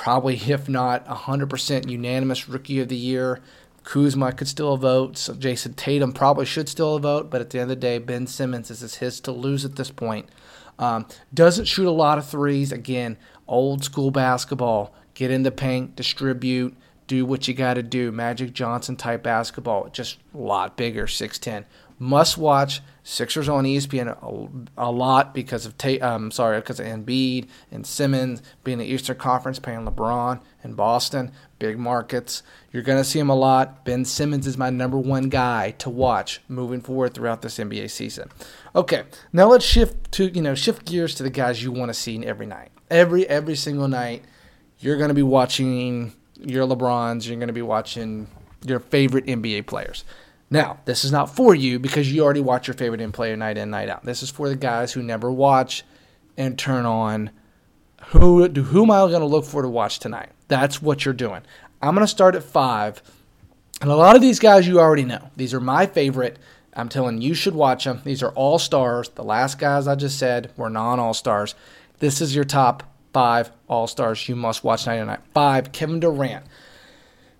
probably, 0.00 0.34
if 0.50 0.66
not 0.66 1.06
100% 1.06 1.90
unanimous 1.90 2.48
rookie 2.48 2.80
of 2.80 2.88
the 2.88 2.96
year. 2.96 3.38
Kuzma 3.84 4.32
could 4.32 4.48
still 4.48 4.78
vote. 4.78 5.18
So 5.18 5.34
Jayson 5.34 5.74
Tatum 5.74 6.12
probably 6.12 6.46
should 6.46 6.70
still 6.70 6.98
vote, 6.98 7.28
but 7.28 7.42
at 7.42 7.50
the 7.50 7.58
end 7.58 7.70
of 7.70 7.76
the 7.76 7.76
day, 7.76 7.98
Ben 7.98 8.26
Simmons 8.26 8.68
this 8.68 8.80
is 8.80 8.94
his 8.94 9.20
to 9.20 9.30
lose 9.30 9.66
at 9.66 9.76
this 9.76 9.90
point. 9.90 10.30
Um, 10.78 11.04
doesn't 11.34 11.66
shoot 11.66 11.86
a 11.86 11.90
lot 11.90 12.16
of 12.16 12.26
threes. 12.26 12.72
Again, 12.72 13.18
old 13.46 13.84
school 13.84 14.10
basketball. 14.10 14.94
Get 15.12 15.30
in 15.30 15.42
the 15.42 15.50
paint, 15.50 15.96
distribute, 15.96 16.74
do 17.06 17.26
what 17.26 17.46
you 17.46 17.52
got 17.52 17.74
to 17.74 17.82
do. 17.82 18.10
Magic 18.10 18.54
Johnson 18.54 18.96
type 18.96 19.22
basketball, 19.22 19.90
just 19.90 20.16
a 20.32 20.38
lot 20.38 20.78
bigger, 20.78 21.04
6'10. 21.04 21.66
Must 22.02 22.38
watch 22.38 22.80
Sixers 23.02 23.48
on 23.48 23.64
ESPN 23.64 24.08
a, 24.08 24.86
a 24.86 24.90
lot 24.90 25.34
because 25.34 25.66
of 25.66 25.76
Ta- 25.76 26.00
um, 26.00 26.30
sorry 26.30 26.58
because 26.58 26.80
of 26.80 26.86
Embiid 26.86 27.48
and 27.70 27.86
Simmons 27.86 28.42
being 28.64 28.78
the 28.78 28.86
Eastern 28.86 29.16
Conference, 29.16 29.58
paying 29.58 29.86
LeBron 29.86 30.40
and 30.62 30.76
Boston, 30.76 31.30
big 31.58 31.78
markets. 31.78 32.42
You're 32.72 32.82
going 32.82 32.98
to 32.98 33.04
see 33.04 33.18
him 33.18 33.28
a 33.28 33.34
lot. 33.34 33.84
Ben 33.84 34.06
Simmons 34.06 34.46
is 34.46 34.56
my 34.56 34.70
number 34.70 34.96
one 34.98 35.28
guy 35.28 35.72
to 35.72 35.90
watch 35.90 36.40
moving 36.48 36.80
forward 36.80 37.12
throughout 37.12 37.42
this 37.42 37.58
NBA 37.58 37.90
season. 37.90 38.30
Okay, 38.74 39.02
now 39.32 39.46
let's 39.46 39.64
shift 39.64 40.10
to 40.12 40.28
you 40.30 40.40
know 40.40 40.54
shift 40.54 40.86
gears 40.86 41.14
to 41.16 41.22
the 41.22 41.30
guys 41.30 41.62
you 41.62 41.72
want 41.72 41.90
to 41.90 41.94
see 41.94 42.24
every 42.24 42.46
night, 42.46 42.70
every 42.90 43.26
every 43.28 43.56
single 43.56 43.88
night. 43.88 44.24
You're 44.78 44.96
going 44.96 45.08
to 45.08 45.14
be 45.14 45.22
watching 45.22 46.14
your 46.38 46.66
LeBrons. 46.66 47.26
You're 47.26 47.36
going 47.36 47.48
to 47.48 47.52
be 47.52 47.60
watching 47.60 48.28
your 48.64 48.80
favorite 48.80 49.26
NBA 49.26 49.66
players. 49.66 50.04
Now, 50.50 50.80
this 50.84 51.04
is 51.04 51.12
not 51.12 51.34
for 51.34 51.54
you 51.54 51.78
because 51.78 52.12
you 52.12 52.24
already 52.24 52.40
watch 52.40 52.66
your 52.66 52.74
favorite 52.74 53.00
in 53.00 53.12
player 53.12 53.36
night 53.36 53.56
in, 53.56 53.70
night 53.70 53.88
out. 53.88 54.04
This 54.04 54.22
is 54.22 54.30
for 54.30 54.48
the 54.48 54.56
guys 54.56 54.92
who 54.92 55.02
never 55.02 55.30
watch 55.30 55.84
and 56.36 56.58
turn 56.58 56.86
on. 56.86 57.30
Who 58.06 58.48
who 58.48 58.82
am 58.82 58.90
I 58.90 58.98
going 59.08 59.20
to 59.20 59.26
look 59.26 59.44
for 59.44 59.62
to 59.62 59.68
watch 59.68 60.00
tonight? 60.00 60.30
That's 60.48 60.82
what 60.82 61.04
you're 61.04 61.14
doing. 61.14 61.42
I'm 61.80 61.94
going 61.94 62.04
to 62.04 62.10
start 62.10 62.34
at 62.34 62.42
five, 62.42 63.00
and 63.80 63.90
a 63.90 63.96
lot 63.96 64.16
of 64.16 64.22
these 64.22 64.40
guys 64.40 64.66
you 64.66 64.80
already 64.80 65.04
know. 65.04 65.30
These 65.36 65.54
are 65.54 65.60
my 65.60 65.86
favorite. 65.86 66.38
I'm 66.74 66.88
telling 66.88 67.20
you, 67.20 67.34
should 67.34 67.54
watch 67.54 67.84
them. 67.84 68.00
These 68.04 68.22
are 68.22 68.32
all 68.32 68.58
stars. 68.58 69.08
The 69.10 69.24
last 69.24 69.58
guys 69.58 69.86
I 69.86 69.94
just 69.94 70.18
said 70.18 70.50
were 70.56 70.70
non 70.70 70.98
all 70.98 71.14
stars. 71.14 71.54
This 71.98 72.20
is 72.20 72.34
your 72.34 72.44
top 72.44 72.82
five 73.12 73.50
all 73.68 73.86
stars 73.86 74.28
you 74.28 74.36
must 74.36 74.64
watch 74.64 74.86
night 74.86 74.94
and 74.96 75.08
night. 75.08 75.20
Five, 75.34 75.72
Kevin 75.72 76.00
Durant. 76.00 76.44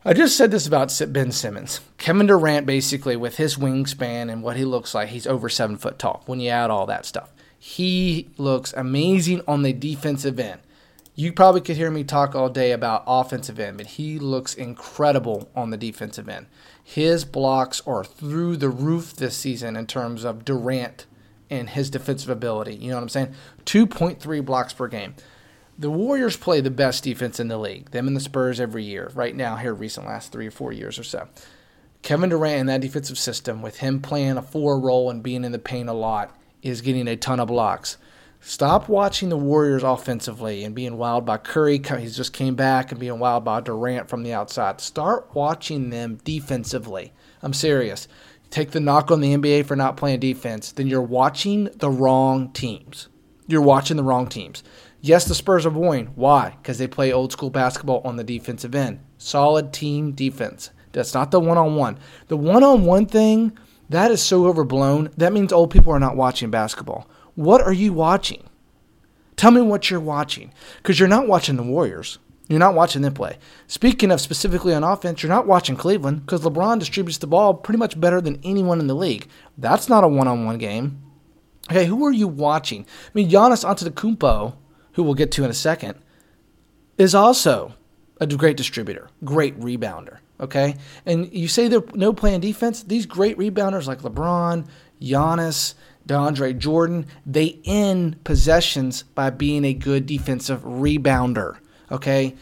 I 0.02 0.14
just 0.14 0.34
said 0.34 0.50
this 0.50 0.66
about 0.66 0.98
Ben 1.08 1.30
Simmons. 1.30 1.80
Kevin 1.98 2.26
Durant, 2.26 2.64
basically, 2.64 3.16
with 3.16 3.36
his 3.36 3.56
wingspan 3.56 4.32
and 4.32 4.42
what 4.42 4.56
he 4.56 4.64
looks 4.64 4.94
like, 4.94 5.10
he's 5.10 5.26
over 5.26 5.50
seven 5.50 5.76
foot 5.76 5.98
tall 5.98 6.22
when 6.24 6.40
you 6.40 6.48
add 6.48 6.70
all 6.70 6.86
that 6.86 7.04
stuff. 7.04 7.30
He 7.58 8.30
looks 8.38 8.72
amazing 8.72 9.42
on 9.46 9.60
the 9.60 9.74
defensive 9.74 10.40
end. 10.40 10.62
You 11.14 11.34
probably 11.34 11.60
could 11.60 11.76
hear 11.76 11.90
me 11.90 12.02
talk 12.02 12.34
all 12.34 12.48
day 12.48 12.72
about 12.72 13.04
offensive 13.06 13.60
end, 13.60 13.76
but 13.76 13.88
he 13.88 14.18
looks 14.18 14.54
incredible 14.54 15.50
on 15.54 15.68
the 15.68 15.76
defensive 15.76 16.30
end. 16.30 16.46
His 16.82 17.26
blocks 17.26 17.82
are 17.86 18.02
through 18.02 18.56
the 18.56 18.70
roof 18.70 19.14
this 19.14 19.36
season 19.36 19.76
in 19.76 19.86
terms 19.86 20.24
of 20.24 20.46
Durant 20.46 21.04
and 21.50 21.68
his 21.68 21.90
defensive 21.90 22.30
ability. 22.30 22.74
You 22.76 22.88
know 22.88 22.96
what 22.96 23.02
I'm 23.02 23.08
saying? 23.10 23.34
2.3 23.66 24.42
blocks 24.46 24.72
per 24.72 24.88
game 24.88 25.14
the 25.80 25.90
Warriors 25.90 26.36
play 26.36 26.60
the 26.60 26.70
best 26.70 27.04
defense 27.04 27.40
in 27.40 27.48
the 27.48 27.56
league. 27.56 27.90
Them 27.90 28.06
and 28.06 28.14
the 28.14 28.20
Spurs 28.20 28.60
every 28.60 28.84
year. 28.84 29.10
Right 29.14 29.34
now, 29.34 29.56
here 29.56 29.72
recent 29.72 30.06
last 30.06 30.30
three 30.30 30.46
or 30.46 30.50
four 30.50 30.72
years 30.72 30.98
or 30.98 31.02
so. 31.02 31.26
Kevin 32.02 32.28
Durant 32.28 32.60
in 32.60 32.66
that 32.66 32.82
defensive 32.82 33.18
system, 33.18 33.62
with 33.62 33.78
him 33.78 34.00
playing 34.00 34.36
a 34.36 34.42
four 34.42 34.78
role 34.78 35.08
and 35.08 35.22
being 35.22 35.42
in 35.42 35.52
the 35.52 35.58
paint 35.58 35.88
a 35.88 35.94
lot, 35.94 36.36
is 36.62 36.82
getting 36.82 37.08
a 37.08 37.16
ton 37.16 37.40
of 37.40 37.48
blocks. 37.48 37.96
Stop 38.42 38.90
watching 38.90 39.30
the 39.30 39.38
Warriors 39.38 39.82
offensively 39.82 40.64
and 40.64 40.74
being 40.74 40.98
wild 40.98 41.24
by 41.24 41.38
Curry. 41.38 41.78
He 41.78 42.08
just 42.08 42.34
came 42.34 42.54
back 42.54 42.90
and 42.90 43.00
being 43.00 43.18
wild 43.18 43.44
by 43.44 43.60
Durant 43.60 44.10
from 44.10 44.22
the 44.22 44.34
outside. 44.34 44.82
Start 44.82 45.34
watching 45.34 45.88
them 45.88 46.18
defensively. 46.24 47.12
I'm 47.42 47.54
serious. 47.54 48.06
Take 48.50 48.72
the 48.72 48.80
knock 48.80 49.10
on 49.10 49.20
the 49.20 49.34
NBA 49.34 49.64
for 49.64 49.76
not 49.76 49.96
playing 49.96 50.20
defense, 50.20 50.72
then 50.72 50.88
you're 50.88 51.00
watching 51.00 51.70
the 51.76 51.90
wrong 51.90 52.52
teams. 52.52 53.08
You're 53.46 53.62
watching 53.62 53.96
the 53.96 54.04
wrong 54.04 54.28
teams. 54.28 54.62
Yes, 55.02 55.24
the 55.24 55.34
Spurs 55.34 55.64
are 55.64 55.70
boring. 55.70 56.12
Why? 56.14 56.56
Because 56.60 56.78
they 56.78 56.86
play 56.86 57.12
old 57.12 57.32
school 57.32 57.50
basketball 57.50 58.02
on 58.04 58.16
the 58.16 58.24
defensive 58.24 58.74
end. 58.74 59.00
Solid 59.16 59.72
team 59.72 60.12
defense. 60.12 60.70
That's 60.92 61.14
not 61.14 61.30
the 61.30 61.40
one 61.40 61.56
on 61.56 61.76
one. 61.76 61.98
The 62.28 62.36
one 62.36 62.62
on 62.62 62.84
one 62.84 63.06
thing, 63.06 63.56
that 63.88 64.10
is 64.10 64.22
so 64.22 64.46
overblown. 64.46 65.10
That 65.16 65.32
means 65.32 65.52
old 65.52 65.70
people 65.70 65.92
are 65.92 66.00
not 66.00 66.16
watching 66.16 66.50
basketball. 66.50 67.08
What 67.34 67.62
are 67.62 67.72
you 67.72 67.92
watching? 67.92 68.42
Tell 69.36 69.50
me 69.50 69.62
what 69.62 69.90
you're 69.90 70.00
watching. 70.00 70.52
Because 70.78 70.98
you're 70.98 71.08
not 71.08 71.26
watching 71.26 71.56
the 71.56 71.62
Warriors. 71.62 72.18
You're 72.48 72.58
not 72.58 72.74
watching 72.74 73.02
them 73.02 73.14
play. 73.14 73.38
Speaking 73.68 74.10
of 74.10 74.20
specifically 74.20 74.74
on 74.74 74.84
offense, 74.84 75.22
you're 75.22 75.30
not 75.30 75.46
watching 75.46 75.76
Cleveland 75.76 76.26
because 76.26 76.42
LeBron 76.42 76.80
distributes 76.80 77.18
the 77.18 77.28
ball 77.28 77.54
pretty 77.54 77.78
much 77.78 77.98
better 77.98 78.20
than 78.20 78.40
anyone 78.42 78.80
in 78.80 78.88
the 78.88 78.94
league. 78.94 79.28
That's 79.56 79.88
not 79.88 80.04
a 80.04 80.08
one 80.08 80.26
on 80.26 80.44
one 80.44 80.58
game. 80.58 81.00
Okay, 81.70 81.86
who 81.86 82.04
are 82.04 82.12
you 82.12 82.26
watching? 82.26 82.82
I 82.82 83.10
mean, 83.14 83.30
Giannis 83.30 83.64
Antetokounmpo 83.64 84.54
who 84.92 85.02
we'll 85.02 85.14
get 85.14 85.32
to 85.32 85.44
in 85.44 85.50
a 85.50 85.54
second, 85.54 85.98
is 86.98 87.14
also 87.14 87.74
a 88.20 88.26
great 88.26 88.56
distributor, 88.56 89.08
great 89.24 89.58
rebounder. 89.58 90.18
Okay, 90.40 90.76
and 91.04 91.30
you 91.32 91.48
say 91.48 91.68
they're 91.68 91.82
no 91.92 92.12
playing 92.14 92.40
defense. 92.40 92.82
These 92.82 93.04
great 93.04 93.36
rebounders 93.36 93.86
like 93.86 94.00
LeBron, 94.00 94.66
Giannis, 95.00 95.74
DeAndre 96.06 96.56
Jordan, 96.56 97.06
they 97.26 97.60
end 97.64 98.24
possessions 98.24 99.02
by 99.02 99.30
being 99.30 99.64
a 99.64 99.74
good 99.74 100.06
defensive 100.06 100.62
rebounder. 100.62 101.58
Okay, 101.92 102.36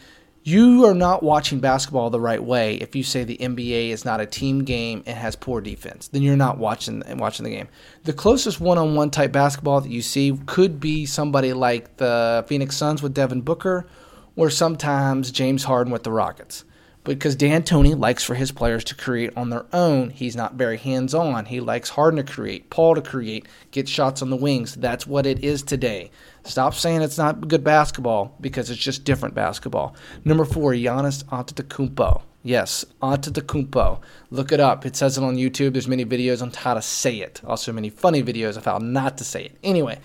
you 0.49 0.85
are 0.85 0.95
not 0.95 1.21
watching 1.21 1.59
basketball 1.59 2.09
the 2.09 2.19
right 2.19 2.43
way 2.43 2.75
if 2.75 2.95
you 2.95 3.03
say 3.03 3.23
the 3.23 3.37
NBA 3.37 3.89
is 3.89 4.03
not 4.03 4.19
a 4.19 4.25
team 4.25 4.63
game 4.63 5.03
and 5.05 5.15
has 5.15 5.35
poor 5.35 5.61
defense. 5.61 6.07
Then 6.07 6.23
you're 6.23 6.35
not 6.35 6.57
watching 6.57 7.03
watching 7.17 7.43
the 7.43 7.51
game. 7.51 7.67
The 8.03 8.13
closest 8.13 8.59
one-on-one 8.59 9.11
type 9.11 9.31
basketball 9.31 9.81
that 9.81 9.91
you 9.91 10.01
see 10.01 10.35
could 10.47 10.79
be 10.79 11.05
somebody 11.05 11.53
like 11.53 11.97
the 11.97 12.43
Phoenix 12.47 12.75
Suns 12.75 13.03
with 13.03 13.13
Devin 13.13 13.41
Booker, 13.41 13.87
or 14.35 14.49
sometimes 14.49 15.31
James 15.31 15.63
Harden 15.63 15.93
with 15.93 16.03
the 16.03 16.11
Rockets 16.11 16.63
because 17.09 17.35
D'Antoni 17.35 17.97
likes 17.97 18.23
for 18.23 18.35
his 18.35 18.51
players 18.51 18.83
to 18.83 18.93
create 18.93 19.35
on 19.35 19.49
their 19.49 19.65
own. 19.73 20.11
He's 20.11 20.35
not 20.35 20.53
very 20.53 20.77
hands 20.77 21.15
on. 21.15 21.45
He 21.45 21.59
likes 21.59 21.89
Harden 21.89 22.23
to 22.23 22.31
create, 22.31 22.69
Paul 22.69 22.93
to 22.93 23.01
create, 23.01 23.47
get 23.71 23.89
shots 23.89 24.21
on 24.21 24.29
the 24.29 24.35
wings. 24.35 24.75
That's 24.75 25.07
what 25.07 25.25
it 25.25 25.43
is 25.43 25.63
today. 25.63 26.11
Stop 26.43 26.75
saying 26.75 27.01
it's 27.01 27.17
not 27.17 27.47
good 27.47 27.63
basketball 27.63 28.35
because 28.39 28.69
it's 28.69 28.79
just 28.79 29.05
different 29.05 29.33
basketball. 29.33 29.95
Number 30.23 30.45
four, 30.45 30.73
Giannis 30.73 31.23
Antetokounmpo. 31.25 32.21
Yes, 32.43 32.85
Antetokounmpo. 33.01 33.99
Look 34.29 34.51
it 34.51 34.59
up. 34.59 34.85
It 34.85 34.95
says 34.95 35.17
it 35.17 35.23
on 35.23 35.35
YouTube. 35.35 35.73
There's 35.73 35.87
many 35.87 36.05
videos 36.05 36.43
on 36.43 36.51
how 36.51 36.75
to 36.75 36.81
say 36.81 37.15
it. 37.15 37.41
Also, 37.43 37.73
many 37.73 37.89
funny 37.89 38.21
videos 38.21 38.55
of 38.55 38.65
how 38.65 38.77
not 38.77 39.17
to 39.17 39.23
say 39.23 39.45
it. 39.45 39.57
Anyway, 39.63 39.97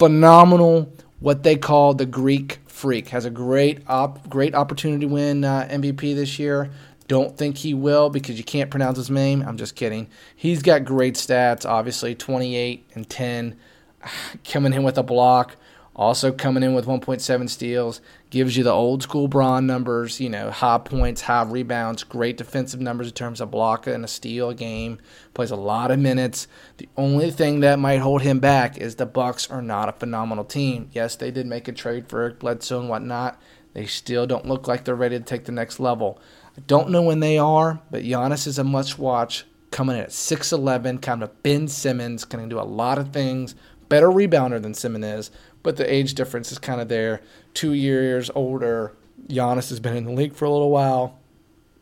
phenomenal. 0.00 0.92
What 1.20 1.44
they 1.44 1.56
call 1.56 1.94
the 1.94 2.06
Greek 2.06 2.58
freak 2.80 3.10
has 3.10 3.26
a 3.26 3.30
great 3.30 3.82
op- 3.88 4.26
great 4.30 4.54
opportunity 4.54 5.06
to 5.06 5.12
win 5.12 5.44
uh, 5.44 5.68
MVP 5.70 6.14
this 6.14 6.38
year. 6.38 6.70
Don't 7.08 7.36
think 7.36 7.58
he 7.58 7.74
will 7.74 8.08
because 8.08 8.38
you 8.38 8.44
can't 8.44 8.70
pronounce 8.70 8.96
his 8.96 9.10
name. 9.10 9.42
I'm 9.42 9.58
just 9.58 9.76
kidding. 9.76 10.08
He's 10.34 10.62
got 10.62 10.84
great 10.86 11.14
stats, 11.14 11.68
obviously 11.68 12.14
28 12.14 12.88
and 12.94 13.08
10, 13.08 13.56
coming 14.44 14.72
in 14.72 14.82
with 14.82 14.96
a 14.96 15.02
block, 15.02 15.56
also 16.00 16.32
coming 16.32 16.62
in 16.62 16.72
with 16.72 16.86
1.7 16.86 17.50
steals, 17.50 18.00
gives 18.30 18.56
you 18.56 18.64
the 18.64 18.72
old 18.72 19.02
school 19.02 19.28
Bron 19.28 19.66
numbers, 19.66 20.18
you 20.18 20.30
know, 20.30 20.50
high 20.50 20.78
points, 20.78 21.20
high 21.20 21.42
rebounds, 21.42 22.04
great 22.04 22.38
defensive 22.38 22.80
numbers 22.80 23.08
in 23.08 23.12
terms 23.12 23.38
of 23.38 23.50
block 23.50 23.86
and 23.86 24.02
a 24.02 24.08
steal 24.08 24.54
game. 24.54 24.98
Plays 25.34 25.50
a 25.50 25.56
lot 25.56 25.90
of 25.90 25.98
minutes. 25.98 26.48
The 26.78 26.88
only 26.96 27.30
thing 27.30 27.60
that 27.60 27.78
might 27.78 27.98
hold 27.98 28.22
him 28.22 28.40
back 28.40 28.78
is 28.78 28.94
the 28.94 29.04
Bucks 29.04 29.50
are 29.50 29.60
not 29.60 29.90
a 29.90 29.92
phenomenal 29.92 30.44
team. 30.44 30.88
Yes, 30.90 31.16
they 31.16 31.30
did 31.30 31.46
make 31.46 31.68
a 31.68 31.72
trade 31.72 32.08
for 32.08 32.22
Eric 32.22 32.38
Bledsoe 32.38 32.80
and 32.80 32.88
whatnot. 32.88 33.38
They 33.74 33.84
still 33.84 34.26
don't 34.26 34.46
look 34.46 34.66
like 34.66 34.84
they're 34.84 34.94
ready 34.94 35.18
to 35.18 35.24
take 35.24 35.44
the 35.44 35.52
next 35.52 35.78
level. 35.78 36.18
I 36.56 36.62
don't 36.66 36.88
know 36.88 37.02
when 37.02 37.20
they 37.20 37.36
are, 37.36 37.82
but 37.90 38.04
Giannis 38.04 38.46
is 38.46 38.58
a 38.58 38.64
must 38.64 38.98
watch. 38.98 39.44
Coming 39.70 39.96
in 39.96 40.04
at 40.04 40.08
6'11, 40.08 41.02
kind 41.02 41.22
of 41.22 41.42
Ben 41.42 41.68
Simmons, 41.68 42.24
to 42.24 42.46
do 42.48 42.58
a 42.58 42.62
lot 42.62 42.98
of 42.98 43.12
things. 43.12 43.54
Better 43.90 44.08
rebounder 44.08 44.62
than 44.62 44.72
Simmons 44.72 45.04
is, 45.04 45.30
but 45.62 45.76
the 45.76 45.92
age 45.92 46.14
difference 46.14 46.50
is 46.52 46.58
kind 46.58 46.80
of 46.80 46.88
there. 46.88 47.20
Two 47.54 47.72
years 47.72 48.30
older. 48.34 48.94
Giannis 49.28 49.68
has 49.68 49.80
been 49.80 49.96
in 49.96 50.04
the 50.04 50.12
league 50.12 50.34
for 50.34 50.44
a 50.44 50.50
little 50.50 50.70
while. 50.70 51.18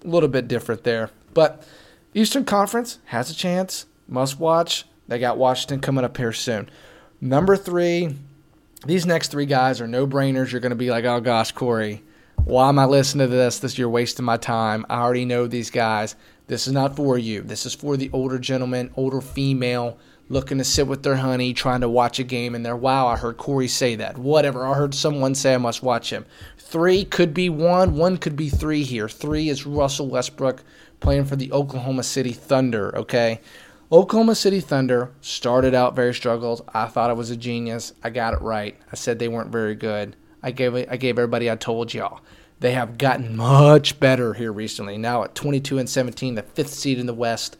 A 0.04 0.08
little 0.08 0.28
bit 0.28 0.48
different 0.48 0.84
there. 0.84 1.10
But 1.34 1.66
Eastern 2.14 2.44
Conference 2.44 2.98
has 3.06 3.30
a 3.30 3.34
chance. 3.34 3.86
Must 4.08 4.38
watch. 4.38 4.84
They 5.06 5.18
got 5.18 5.38
Washington 5.38 5.80
coming 5.80 6.04
up 6.04 6.16
here 6.16 6.32
soon. 6.32 6.68
Number 7.20 7.56
three, 7.56 8.14
these 8.86 9.06
next 9.06 9.30
three 9.30 9.46
guys 9.46 9.80
are 9.80 9.88
no 9.88 10.06
brainers. 10.06 10.52
You're 10.52 10.60
going 10.60 10.70
to 10.70 10.76
be 10.76 10.90
like, 10.90 11.04
oh 11.04 11.20
gosh, 11.20 11.52
Corey, 11.52 12.02
why 12.44 12.68
am 12.68 12.78
I 12.78 12.84
listening 12.84 13.28
to 13.28 13.34
this? 13.34 13.58
This 13.58 13.78
you're 13.78 13.88
wasting 13.88 14.24
my 14.24 14.36
time. 14.36 14.86
I 14.88 15.00
already 15.00 15.24
know 15.24 15.46
these 15.46 15.70
guys. 15.70 16.14
This 16.46 16.66
is 16.66 16.72
not 16.72 16.96
for 16.96 17.18
you. 17.18 17.42
This 17.42 17.66
is 17.66 17.74
for 17.74 17.96
the 17.96 18.10
older 18.12 18.38
gentleman, 18.38 18.90
older 18.96 19.20
female 19.20 19.98
looking 20.28 20.58
to 20.58 20.64
sit 20.64 20.86
with 20.86 21.02
their 21.02 21.16
honey, 21.16 21.54
trying 21.54 21.80
to 21.80 21.88
watch 21.88 22.18
a 22.18 22.24
game, 22.24 22.54
and 22.54 22.64
they're, 22.64 22.76
wow, 22.76 23.06
I 23.06 23.16
heard 23.16 23.36
Corey 23.36 23.68
say 23.68 23.94
that. 23.96 24.18
Whatever. 24.18 24.66
I 24.66 24.74
heard 24.74 24.94
someone 24.94 25.34
say 25.34 25.54
I 25.54 25.58
must 25.58 25.82
watch 25.82 26.10
him. 26.10 26.26
Three 26.58 27.04
could 27.04 27.32
be 27.32 27.48
one, 27.48 27.96
one 27.96 28.18
could 28.18 28.36
be 28.36 28.48
three 28.48 28.82
here. 28.82 29.08
Three 29.08 29.48
is 29.48 29.66
Russell 29.66 30.08
Westbrook 30.08 30.62
playing 31.00 31.24
for 31.24 31.36
the 31.36 31.52
Oklahoma 31.52 32.02
City 32.02 32.32
Thunder, 32.32 32.96
okay? 32.96 33.40
Oklahoma 33.90 34.34
City 34.34 34.60
Thunder 34.60 35.10
started 35.22 35.74
out 35.74 35.96
very 35.96 36.12
struggled. 36.12 36.68
I 36.74 36.86
thought 36.86 37.08
I 37.08 37.14
was 37.14 37.30
a 37.30 37.36
genius. 37.36 37.94
I 38.04 38.10
got 38.10 38.34
it 38.34 38.42
right. 38.42 38.76
I 38.92 38.96
said 38.96 39.18
they 39.18 39.28
weren't 39.28 39.50
very 39.50 39.74
good. 39.74 40.14
I 40.42 40.50
gave 40.50 40.74
I 40.74 40.96
gave 40.98 41.18
everybody 41.18 41.50
I 41.50 41.56
told 41.56 41.94
y'all. 41.94 42.20
They 42.60 42.72
have 42.72 42.98
gotten 42.98 43.36
much 43.36 43.98
better 43.98 44.34
here 44.34 44.52
recently. 44.52 44.98
Now 44.98 45.24
at 45.24 45.34
22 45.34 45.78
and 45.78 45.88
17, 45.88 46.34
the 46.34 46.42
fifth 46.42 46.74
seed 46.74 46.98
in 46.98 47.06
the 47.06 47.14
West 47.14 47.56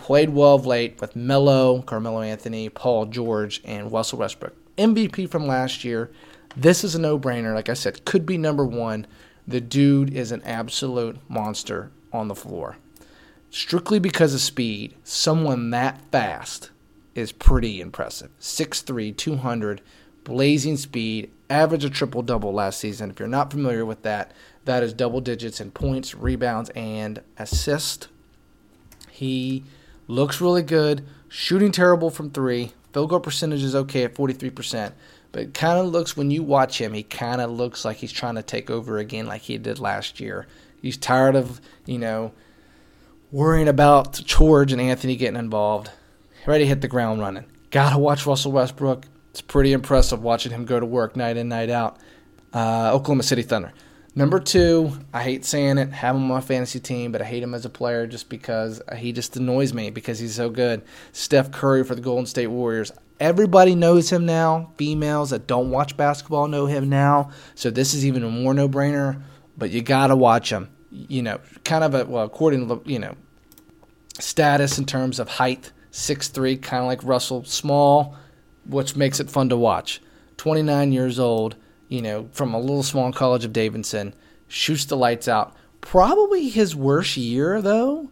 played 0.00 0.30
well 0.30 0.56
of 0.56 0.66
late 0.66 1.00
with 1.00 1.14
Melo, 1.14 1.82
Carmelo 1.82 2.22
Anthony, 2.22 2.68
Paul 2.68 3.06
George, 3.06 3.60
and 3.64 3.92
Russell 3.92 4.18
Westbrook. 4.18 4.54
MVP 4.76 5.28
from 5.28 5.46
last 5.46 5.84
year. 5.84 6.10
This 6.56 6.82
is 6.82 6.94
a 6.94 6.98
no 6.98 7.18
brainer. 7.18 7.54
Like 7.54 7.68
I 7.68 7.74
said, 7.74 8.04
could 8.04 8.26
be 8.26 8.38
number 8.38 8.64
one. 8.64 9.06
The 9.46 9.60
dude 9.60 10.12
is 10.12 10.32
an 10.32 10.42
absolute 10.42 11.18
monster 11.28 11.90
on 12.12 12.28
the 12.28 12.34
floor. 12.34 12.76
Strictly 13.50 13.98
because 13.98 14.32
of 14.34 14.40
speed, 14.40 14.94
someone 15.04 15.70
that 15.70 16.00
fast 16.10 16.70
is 17.14 17.32
pretty 17.32 17.80
impressive. 17.80 18.30
6'3, 18.40 19.16
200, 19.16 19.82
blazing 20.24 20.76
speed, 20.76 21.30
average 21.48 21.84
a 21.84 21.90
triple 21.90 22.22
double 22.22 22.52
last 22.52 22.78
season. 22.78 23.10
If 23.10 23.18
you're 23.18 23.28
not 23.28 23.50
familiar 23.50 23.84
with 23.84 24.02
that, 24.02 24.32
that 24.64 24.82
is 24.82 24.92
double 24.92 25.20
digits 25.20 25.60
in 25.60 25.72
points, 25.72 26.14
rebounds, 26.14 26.70
and 26.70 27.20
assists. 27.38 28.08
He 29.10 29.64
looks 30.10 30.40
really 30.40 30.62
good. 30.62 31.06
Shooting 31.28 31.72
terrible 31.72 32.10
from 32.10 32.30
three. 32.30 32.72
Field 32.92 33.10
goal 33.10 33.20
percentage 33.20 33.62
is 33.62 33.74
okay 33.74 34.04
at 34.04 34.14
43%. 34.14 34.92
But 35.32 35.42
it 35.42 35.54
kind 35.54 35.78
of 35.78 35.86
looks, 35.86 36.16
when 36.16 36.30
you 36.30 36.42
watch 36.42 36.80
him, 36.80 36.92
he 36.92 37.04
kind 37.04 37.40
of 37.40 37.50
looks 37.50 37.84
like 37.84 37.98
he's 37.98 38.10
trying 38.10 38.34
to 38.34 38.42
take 38.42 38.68
over 38.68 38.98
again 38.98 39.26
like 39.26 39.42
he 39.42 39.56
did 39.58 39.78
last 39.78 40.18
year. 40.18 40.46
He's 40.82 40.96
tired 40.96 41.36
of, 41.36 41.60
you 41.86 41.98
know, 41.98 42.32
worrying 43.30 43.68
about 43.68 44.14
George 44.14 44.72
and 44.72 44.80
Anthony 44.80 45.14
getting 45.14 45.38
involved. 45.38 45.90
Ready 46.46 46.64
to 46.64 46.68
hit 46.68 46.80
the 46.80 46.88
ground 46.88 47.20
running. 47.20 47.44
Gotta 47.70 47.98
watch 47.98 48.26
Russell 48.26 48.50
Westbrook. 48.50 49.06
It's 49.30 49.40
pretty 49.40 49.72
impressive 49.72 50.22
watching 50.22 50.50
him 50.50 50.64
go 50.64 50.80
to 50.80 50.86
work 50.86 51.14
night 51.14 51.36
in, 51.36 51.48
night 51.48 51.70
out. 51.70 51.98
Uh, 52.52 52.92
Oklahoma 52.92 53.22
City 53.22 53.42
Thunder. 53.42 53.72
Number 54.14 54.40
two, 54.40 54.92
I 55.12 55.22
hate 55.22 55.44
saying 55.44 55.78
it, 55.78 55.92
have 55.92 56.16
him 56.16 56.22
on 56.22 56.28
my 56.28 56.40
fantasy 56.40 56.80
team, 56.80 57.12
but 57.12 57.22
I 57.22 57.24
hate 57.24 57.44
him 57.44 57.54
as 57.54 57.64
a 57.64 57.70
player 57.70 58.08
just 58.08 58.28
because 58.28 58.82
he 58.96 59.12
just 59.12 59.36
annoys 59.36 59.72
me 59.72 59.90
because 59.90 60.18
he's 60.18 60.34
so 60.34 60.50
good. 60.50 60.82
Steph 61.12 61.52
Curry 61.52 61.84
for 61.84 61.94
the 61.94 62.00
Golden 62.00 62.26
State 62.26 62.48
Warriors. 62.48 62.90
Everybody 63.20 63.76
knows 63.76 64.10
him 64.10 64.26
now. 64.26 64.72
Females 64.76 65.30
that 65.30 65.46
don't 65.46 65.70
watch 65.70 65.96
basketball 65.96 66.48
know 66.48 66.66
him 66.66 66.88
now. 66.88 67.30
So 67.54 67.70
this 67.70 67.94
is 67.94 68.04
even 68.04 68.24
a 68.24 68.28
more 68.28 68.52
no 68.52 68.68
brainer, 68.68 69.22
but 69.56 69.70
you 69.70 69.80
got 69.80 70.08
to 70.08 70.16
watch 70.16 70.50
him. 70.50 70.70
You 70.90 71.22
know, 71.22 71.38
kind 71.62 71.84
of 71.84 71.94
a, 71.94 72.04
well, 72.04 72.24
according 72.24 72.66
to, 72.66 72.82
you 72.84 72.98
know, 72.98 73.14
status 74.18 74.76
in 74.76 74.86
terms 74.86 75.20
of 75.20 75.28
height, 75.28 75.70
six 75.92 76.26
three, 76.26 76.56
kind 76.56 76.82
of 76.82 76.88
like 76.88 77.04
Russell, 77.04 77.44
small, 77.44 78.16
which 78.66 78.96
makes 78.96 79.20
it 79.20 79.30
fun 79.30 79.50
to 79.50 79.56
watch. 79.56 80.02
29 80.38 80.90
years 80.90 81.20
old 81.20 81.54
you 81.90 82.00
know, 82.00 82.28
from 82.32 82.54
a 82.54 82.60
little 82.60 82.84
small 82.84 83.12
college 83.12 83.44
of 83.44 83.52
Davidson, 83.52 84.14
shoots 84.48 84.86
the 84.86 84.96
lights 84.96 85.28
out. 85.28 85.54
Probably 85.82 86.48
his 86.48 86.74
worst 86.74 87.16
year, 87.16 87.60
though, 87.60 88.10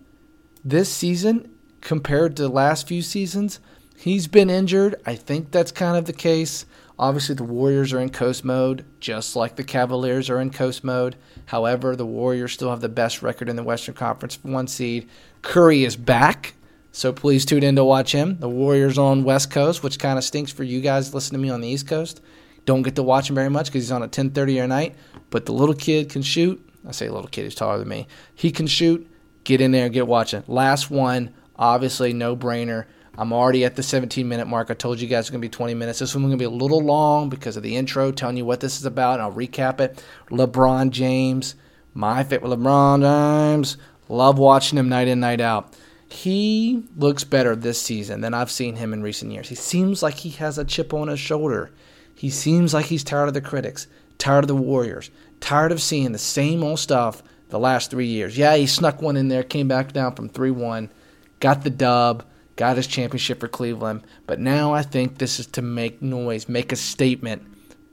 this 0.65 0.93
season 0.93 1.51
compared 1.81 2.37
to 2.37 2.43
the 2.43 2.49
last 2.49 2.89
few 2.89 3.01
seasons. 3.01 3.61
He's 3.97 4.27
been 4.27 4.51
injured. 4.51 4.97
I 5.07 5.15
think 5.15 5.53
that's 5.53 5.73
kind 5.73 5.97
of 5.97 6.05
the 6.07 6.13
case. 6.13 6.67
Obviously, 6.99 7.37
the 7.37 7.45
Warriors 7.45 7.93
are 7.93 8.01
in 8.01 8.11
coast 8.11 8.45
mode, 8.45 8.85
just 8.99 9.37
like 9.37 9.55
the 9.55 9.63
Cavaliers 9.63 10.29
are 10.29 10.41
in 10.41 10.51
coast 10.51 10.83
mode. 10.83 11.15
However, 11.47 11.95
the 11.95 12.05
Warriors 12.05 12.53
still 12.53 12.71
have 12.71 12.81
the 12.81 12.89
best 12.89 13.23
record 13.23 13.49
in 13.49 13.55
the 13.55 13.63
Western 13.63 13.95
Conference, 13.95 14.41
one 14.43 14.67
seed. 14.67 15.09
Curry 15.43 15.85
is 15.85 15.95
back, 15.95 16.55
so 16.91 17.13
please 17.13 17.45
tune 17.45 17.63
in 17.63 17.77
to 17.77 17.85
watch 17.85 18.11
him. 18.11 18.41
The 18.41 18.49
Warriors 18.49 18.99
on 18.99 19.23
West 19.23 19.53
Coast, 19.53 19.85
which 19.85 20.01
kind 20.01 20.19
of 20.19 20.25
stinks 20.25 20.51
for 20.51 20.65
you 20.65 20.81
guys 20.81 21.15
listening 21.15 21.41
to 21.41 21.47
me 21.47 21.51
on 21.51 21.61
the 21.61 21.69
East 21.69 21.87
Coast. 21.87 22.21
Don't 22.69 22.83
get 22.83 22.97
to 22.97 23.03
watch 23.03 23.31
him 23.31 23.35
very 23.35 23.49
much 23.49 23.69
because 23.69 23.85
he's 23.85 23.91
on 23.91 24.03
at 24.03 24.13
10:30 24.13 24.61
at 24.61 24.69
night. 24.69 24.95
But 25.31 25.47
the 25.47 25.53
little 25.53 25.75
kid 25.75 26.11
can 26.11 26.21
shoot. 26.21 26.63
I 26.87 26.93
say 26.93 27.09
little 27.09 27.31
kid, 27.31 27.45
he's 27.45 27.55
taller 27.55 27.79
than 27.79 27.89
me. 27.89 28.07
He 28.35 28.51
can 28.51 28.67
shoot. 28.67 29.11
Get 29.45 29.63
in 29.63 29.73
there 29.73 29.87
and 29.87 29.95
get 29.95 30.07
watching. 30.07 30.45
Last 30.47 30.91
one, 30.91 31.33
obviously 31.57 32.13
no 32.13 32.37
brainer. 32.37 32.85
I'm 33.17 33.33
already 33.33 33.65
at 33.65 33.77
the 33.77 33.83
17 33.83 34.29
minute 34.29 34.49
mark. 34.49 34.71
I 34.71 34.75
told 34.75 35.01
you 35.01 35.09
guys 35.09 35.21
it's 35.21 35.31
going 35.31 35.41
to 35.41 35.49
be 35.49 35.51
20 35.51 35.73
minutes. 35.73 36.01
This 36.01 36.15
one's 36.15 36.27
going 36.27 36.37
to 36.37 36.37
be 36.37 36.45
a 36.45 36.51
little 36.51 36.83
long 36.83 37.31
because 37.31 37.57
of 37.57 37.63
the 37.63 37.75
intro, 37.75 38.13
telling 38.13 38.37
you 38.37 38.45
what 38.45 38.61
this 38.61 38.77
is 38.77 38.85
about. 38.85 39.15
And 39.15 39.23
I'll 39.23 39.33
recap 39.33 39.81
it. 39.81 40.05
LeBron 40.29 40.91
James, 40.91 41.55
my 41.95 42.23
favorite 42.23 42.51
LeBron 42.51 43.01
James. 43.01 43.79
Love 44.11 44.39
watching 44.39 44.79
him 44.79 44.91
night 44.91 45.09
in, 45.09 45.21
night 45.21 45.41
out. 45.41 45.75
He 46.11 46.85
looks 46.99 47.25
better 47.25 47.57
this 47.57 47.81
season 47.81 48.21
than 48.21 48.35
I've 48.35 48.51
seen 48.51 48.77
him 48.77 48.93
in 48.93 49.03
recent 49.03 49.33
years. 49.33 49.49
He 49.49 49.55
seems 49.55 50.03
like 50.03 50.17
he 50.17 50.31
has 50.33 50.59
a 50.59 50.67
chip 50.67 50.93
on 50.93 51.09
his 51.09 51.19
shoulder. 51.19 51.71
He 52.19 52.31
seems 52.31 52.75
like 52.75 52.87
he's 52.87 53.05
tired 53.05 53.29
of 53.29 53.35
the 53.35 53.41
critics, 53.41 53.87
tired 54.19 54.43
of 54.43 54.49
the 54.49 54.57
Warriors, 54.57 55.09
tired 55.39 55.71
of 55.71 55.81
seeing 55.81 56.11
the 56.11 56.19
same 56.19 56.65
old 56.65 56.81
stuff 56.81 57.23
the 57.49 57.61
last 57.61 57.93
three 57.93 58.09
years. 58.09 58.37
Yeah, 58.37 58.57
he 58.57 58.67
snuck 58.67 59.01
one 59.01 59.17
in 59.17 59.29
there, 59.29 59.45
came 59.45 59.69
back 59.69 59.93
down 59.93 60.17
from 60.17 60.29
3 60.29 60.51
1, 60.51 60.91
got 61.39 61.63
the 61.63 61.71
dub, 61.71 62.25
got 62.57 62.77
his 62.77 62.89
championship 62.89 63.39
for 63.39 63.47
Cleveland. 63.47 64.03
But 64.27 64.41
now 64.41 64.75
I 64.75 64.83
think 64.83 65.19
this 65.19 65.39
is 65.39 65.47
to 65.47 65.63
make 65.63 66.03
noise, 66.03 66.49
make 66.49 66.73
a 66.73 66.77
statement 66.77 67.47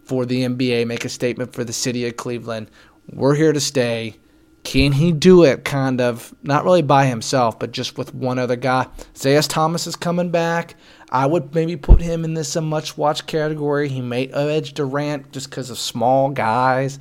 for 0.06 0.26
the 0.26 0.42
NBA, 0.42 0.88
make 0.88 1.06
a 1.06 1.10
statement 1.10 1.54
for 1.54 1.64
the 1.64 1.72
city 1.72 2.08
of 2.08 2.18
Cleveland. 2.18 2.72
We're 3.14 3.36
here 3.36 3.54
to 3.54 3.62
stay. 3.62 4.16
Can 4.66 4.92
he 4.92 5.12
do 5.12 5.44
it 5.44 5.64
kind 5.64 6.02
of, 6.02 6.34
not 6.42 6.66
really 6.66 6.82
by 6.82 7.06
himself, 7.06 7.60
but 7.60 7.72
just 7.72 7.98
with 7.98 8.14
one 8.16 8.40
other 8.40 8.56
guy? 8.56 8.88
Isaiah 9.16 9.44
Thomas 9.44 9.86
is 9.86 9.96
coming 9.96 10.32
back. 10.32 10.76
I 11.12 11.28
would 11.28 11.54
maybe 11.54 11.78
put 11.78 12.02
him 12.02 12.26
in 12.26 12.34
this 12.34 12.56
a 12.56 12.62
much 12.62 12.98
watch 12.98 13.28
category. 13.28 13.88
He 13.88 14.02
may 14.02 14.28
edge 14.28 14.74
Durant 14.74 15.32
just 15.32 15.52
because 15.52 15.70
of 15.70 15.78
small 15.78 16.32
guys. 16.32 16.98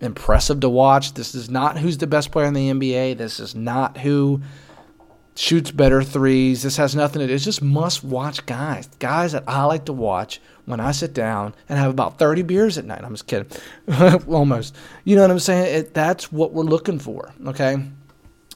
Impressive 0.00 0.58
to 0.60 0.68
watch. 0.68 1.14
This 1.14 1.36
is 1.36 1.48
not 1.48 1.78
who's 1.78 1.98
the 1.98 2.08
best 2.08 2.32
player 2.32 2.46
in 2.46 2.52
the 2.52 2.70
NBA. 2.70 3.16
This 3.16 3.38
is 3.38 3.54
not 3.54 3.96
who 3.98 4.42
shoots 5.34 5.70
better 5.70 6.02
threes. 6.02 6.62
This 6.62 6.76
has 6.76 6.94
nothing 6.94 7.20
to 7.20 7.26
do. 7.26 7.34
It's 7.34 7.44
just 7.44 7.62
must 7.62 8.04
watch 8.04 8.44
guys. 8.46 8.88
Guys 8.98 9.32
that 9.32 9.44
I 9.46 9.64
like 9.64 9.86
to 9.86 9.92
watch 9.92 10.40
when 10.64 10.80
I 10.80 10.92
sit 10.92 11.12
down 11.12 11.54
and 11.68 11.78
have 11.78 11.90
about 11.90 12.18
30 12.18 12.42
beers 12.42 12.78
at 12.78 12.84
night. 12.84 13.02
I'm 13.02 13.14
just 13.14 13.26
kidding. 13.26 13.50
Almost. 14.28 14.74
You 15.04 15.16
know 15.16 15.22
what 15.22 15.30
I'm 15.30 15.38
saying? 15.38 15.74
It, 15.74 15.94
that's 15.94 16.30
what 16.32 16.52
we're 16.52 16.62
looking 16.62 16.98
for. 16.98 17.32
Okay. 17.46 17.76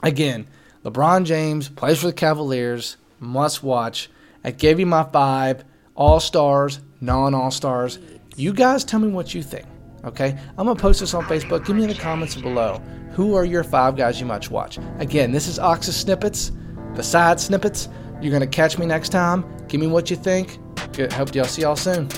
Again, 0.01 0.47
LeBron 0.85 1.25
James 1.25 1.69
plays 1.69 1.99
for 1.99 2.07
the 2.07 2.13
Cavaliers. 2.13 2.97
Must 3.19 3.61
watch. 3.61 4.09
I 4.43 4.51
gave 4.51 4.79
you 4.79 4.85
my 4.85 5.03
five 5.03 5.65
all 5.95 6.21
stars, 6.21 6.79
non 7.01 7.35
all 7.35 7.51
stars. 7.51 7.99
You 8.37 8.53
guys 8.53 8.85
tell 8.85 9.01
me 9.01 9.09
what 9.09 9.33
you 9.33 9.43
think. 9.43 9.65
Okay, 10.05 10.37
I'm 10.57 10.65
gonna 10.65 10.79
post 10.79 11.01
this 11.01 11.13
on 11.13 11.25
Facebook. 11.25 11.65
Give 11.65 11.75
me 11.75 11.83
in 11.83 11.89
the 11.89 11.95
comments 11.95 12.35
below. 12.35 12.81
Who 13.11 13.35
are 13.35 13.43
your 13.43 13.65
five 13.65 13.97
guys 13.97 14.17
you 14.17 14.25
must 14.25 14.49
watch? 14.49 14.79
Again, 14.99 15.33
this 15.33 15.47
is 15.47 15.59
Ox's 15.59 15.97
snippets, 15.97 16.53
the 16.95 17.03
side 17.03 17.39
snippets. 17.39 17.89
You're 18.21 18.31
gonna 18.31 18.47
catch 18.47 18.77
me 18.77 18.85
next 18.85 19.09
time. 19.09 19.45
Give 19.67 19.79
me 19.79 19.87
what 19.87 20.09
you 20.09 20.15
think. 20.15 20.59
Good. 20.93 21.13
Hope 21.13 21.33
y'all 21.33 21.45
see 21.45 21.61
y'all 21.61 21.75
soon. 21.75 22.09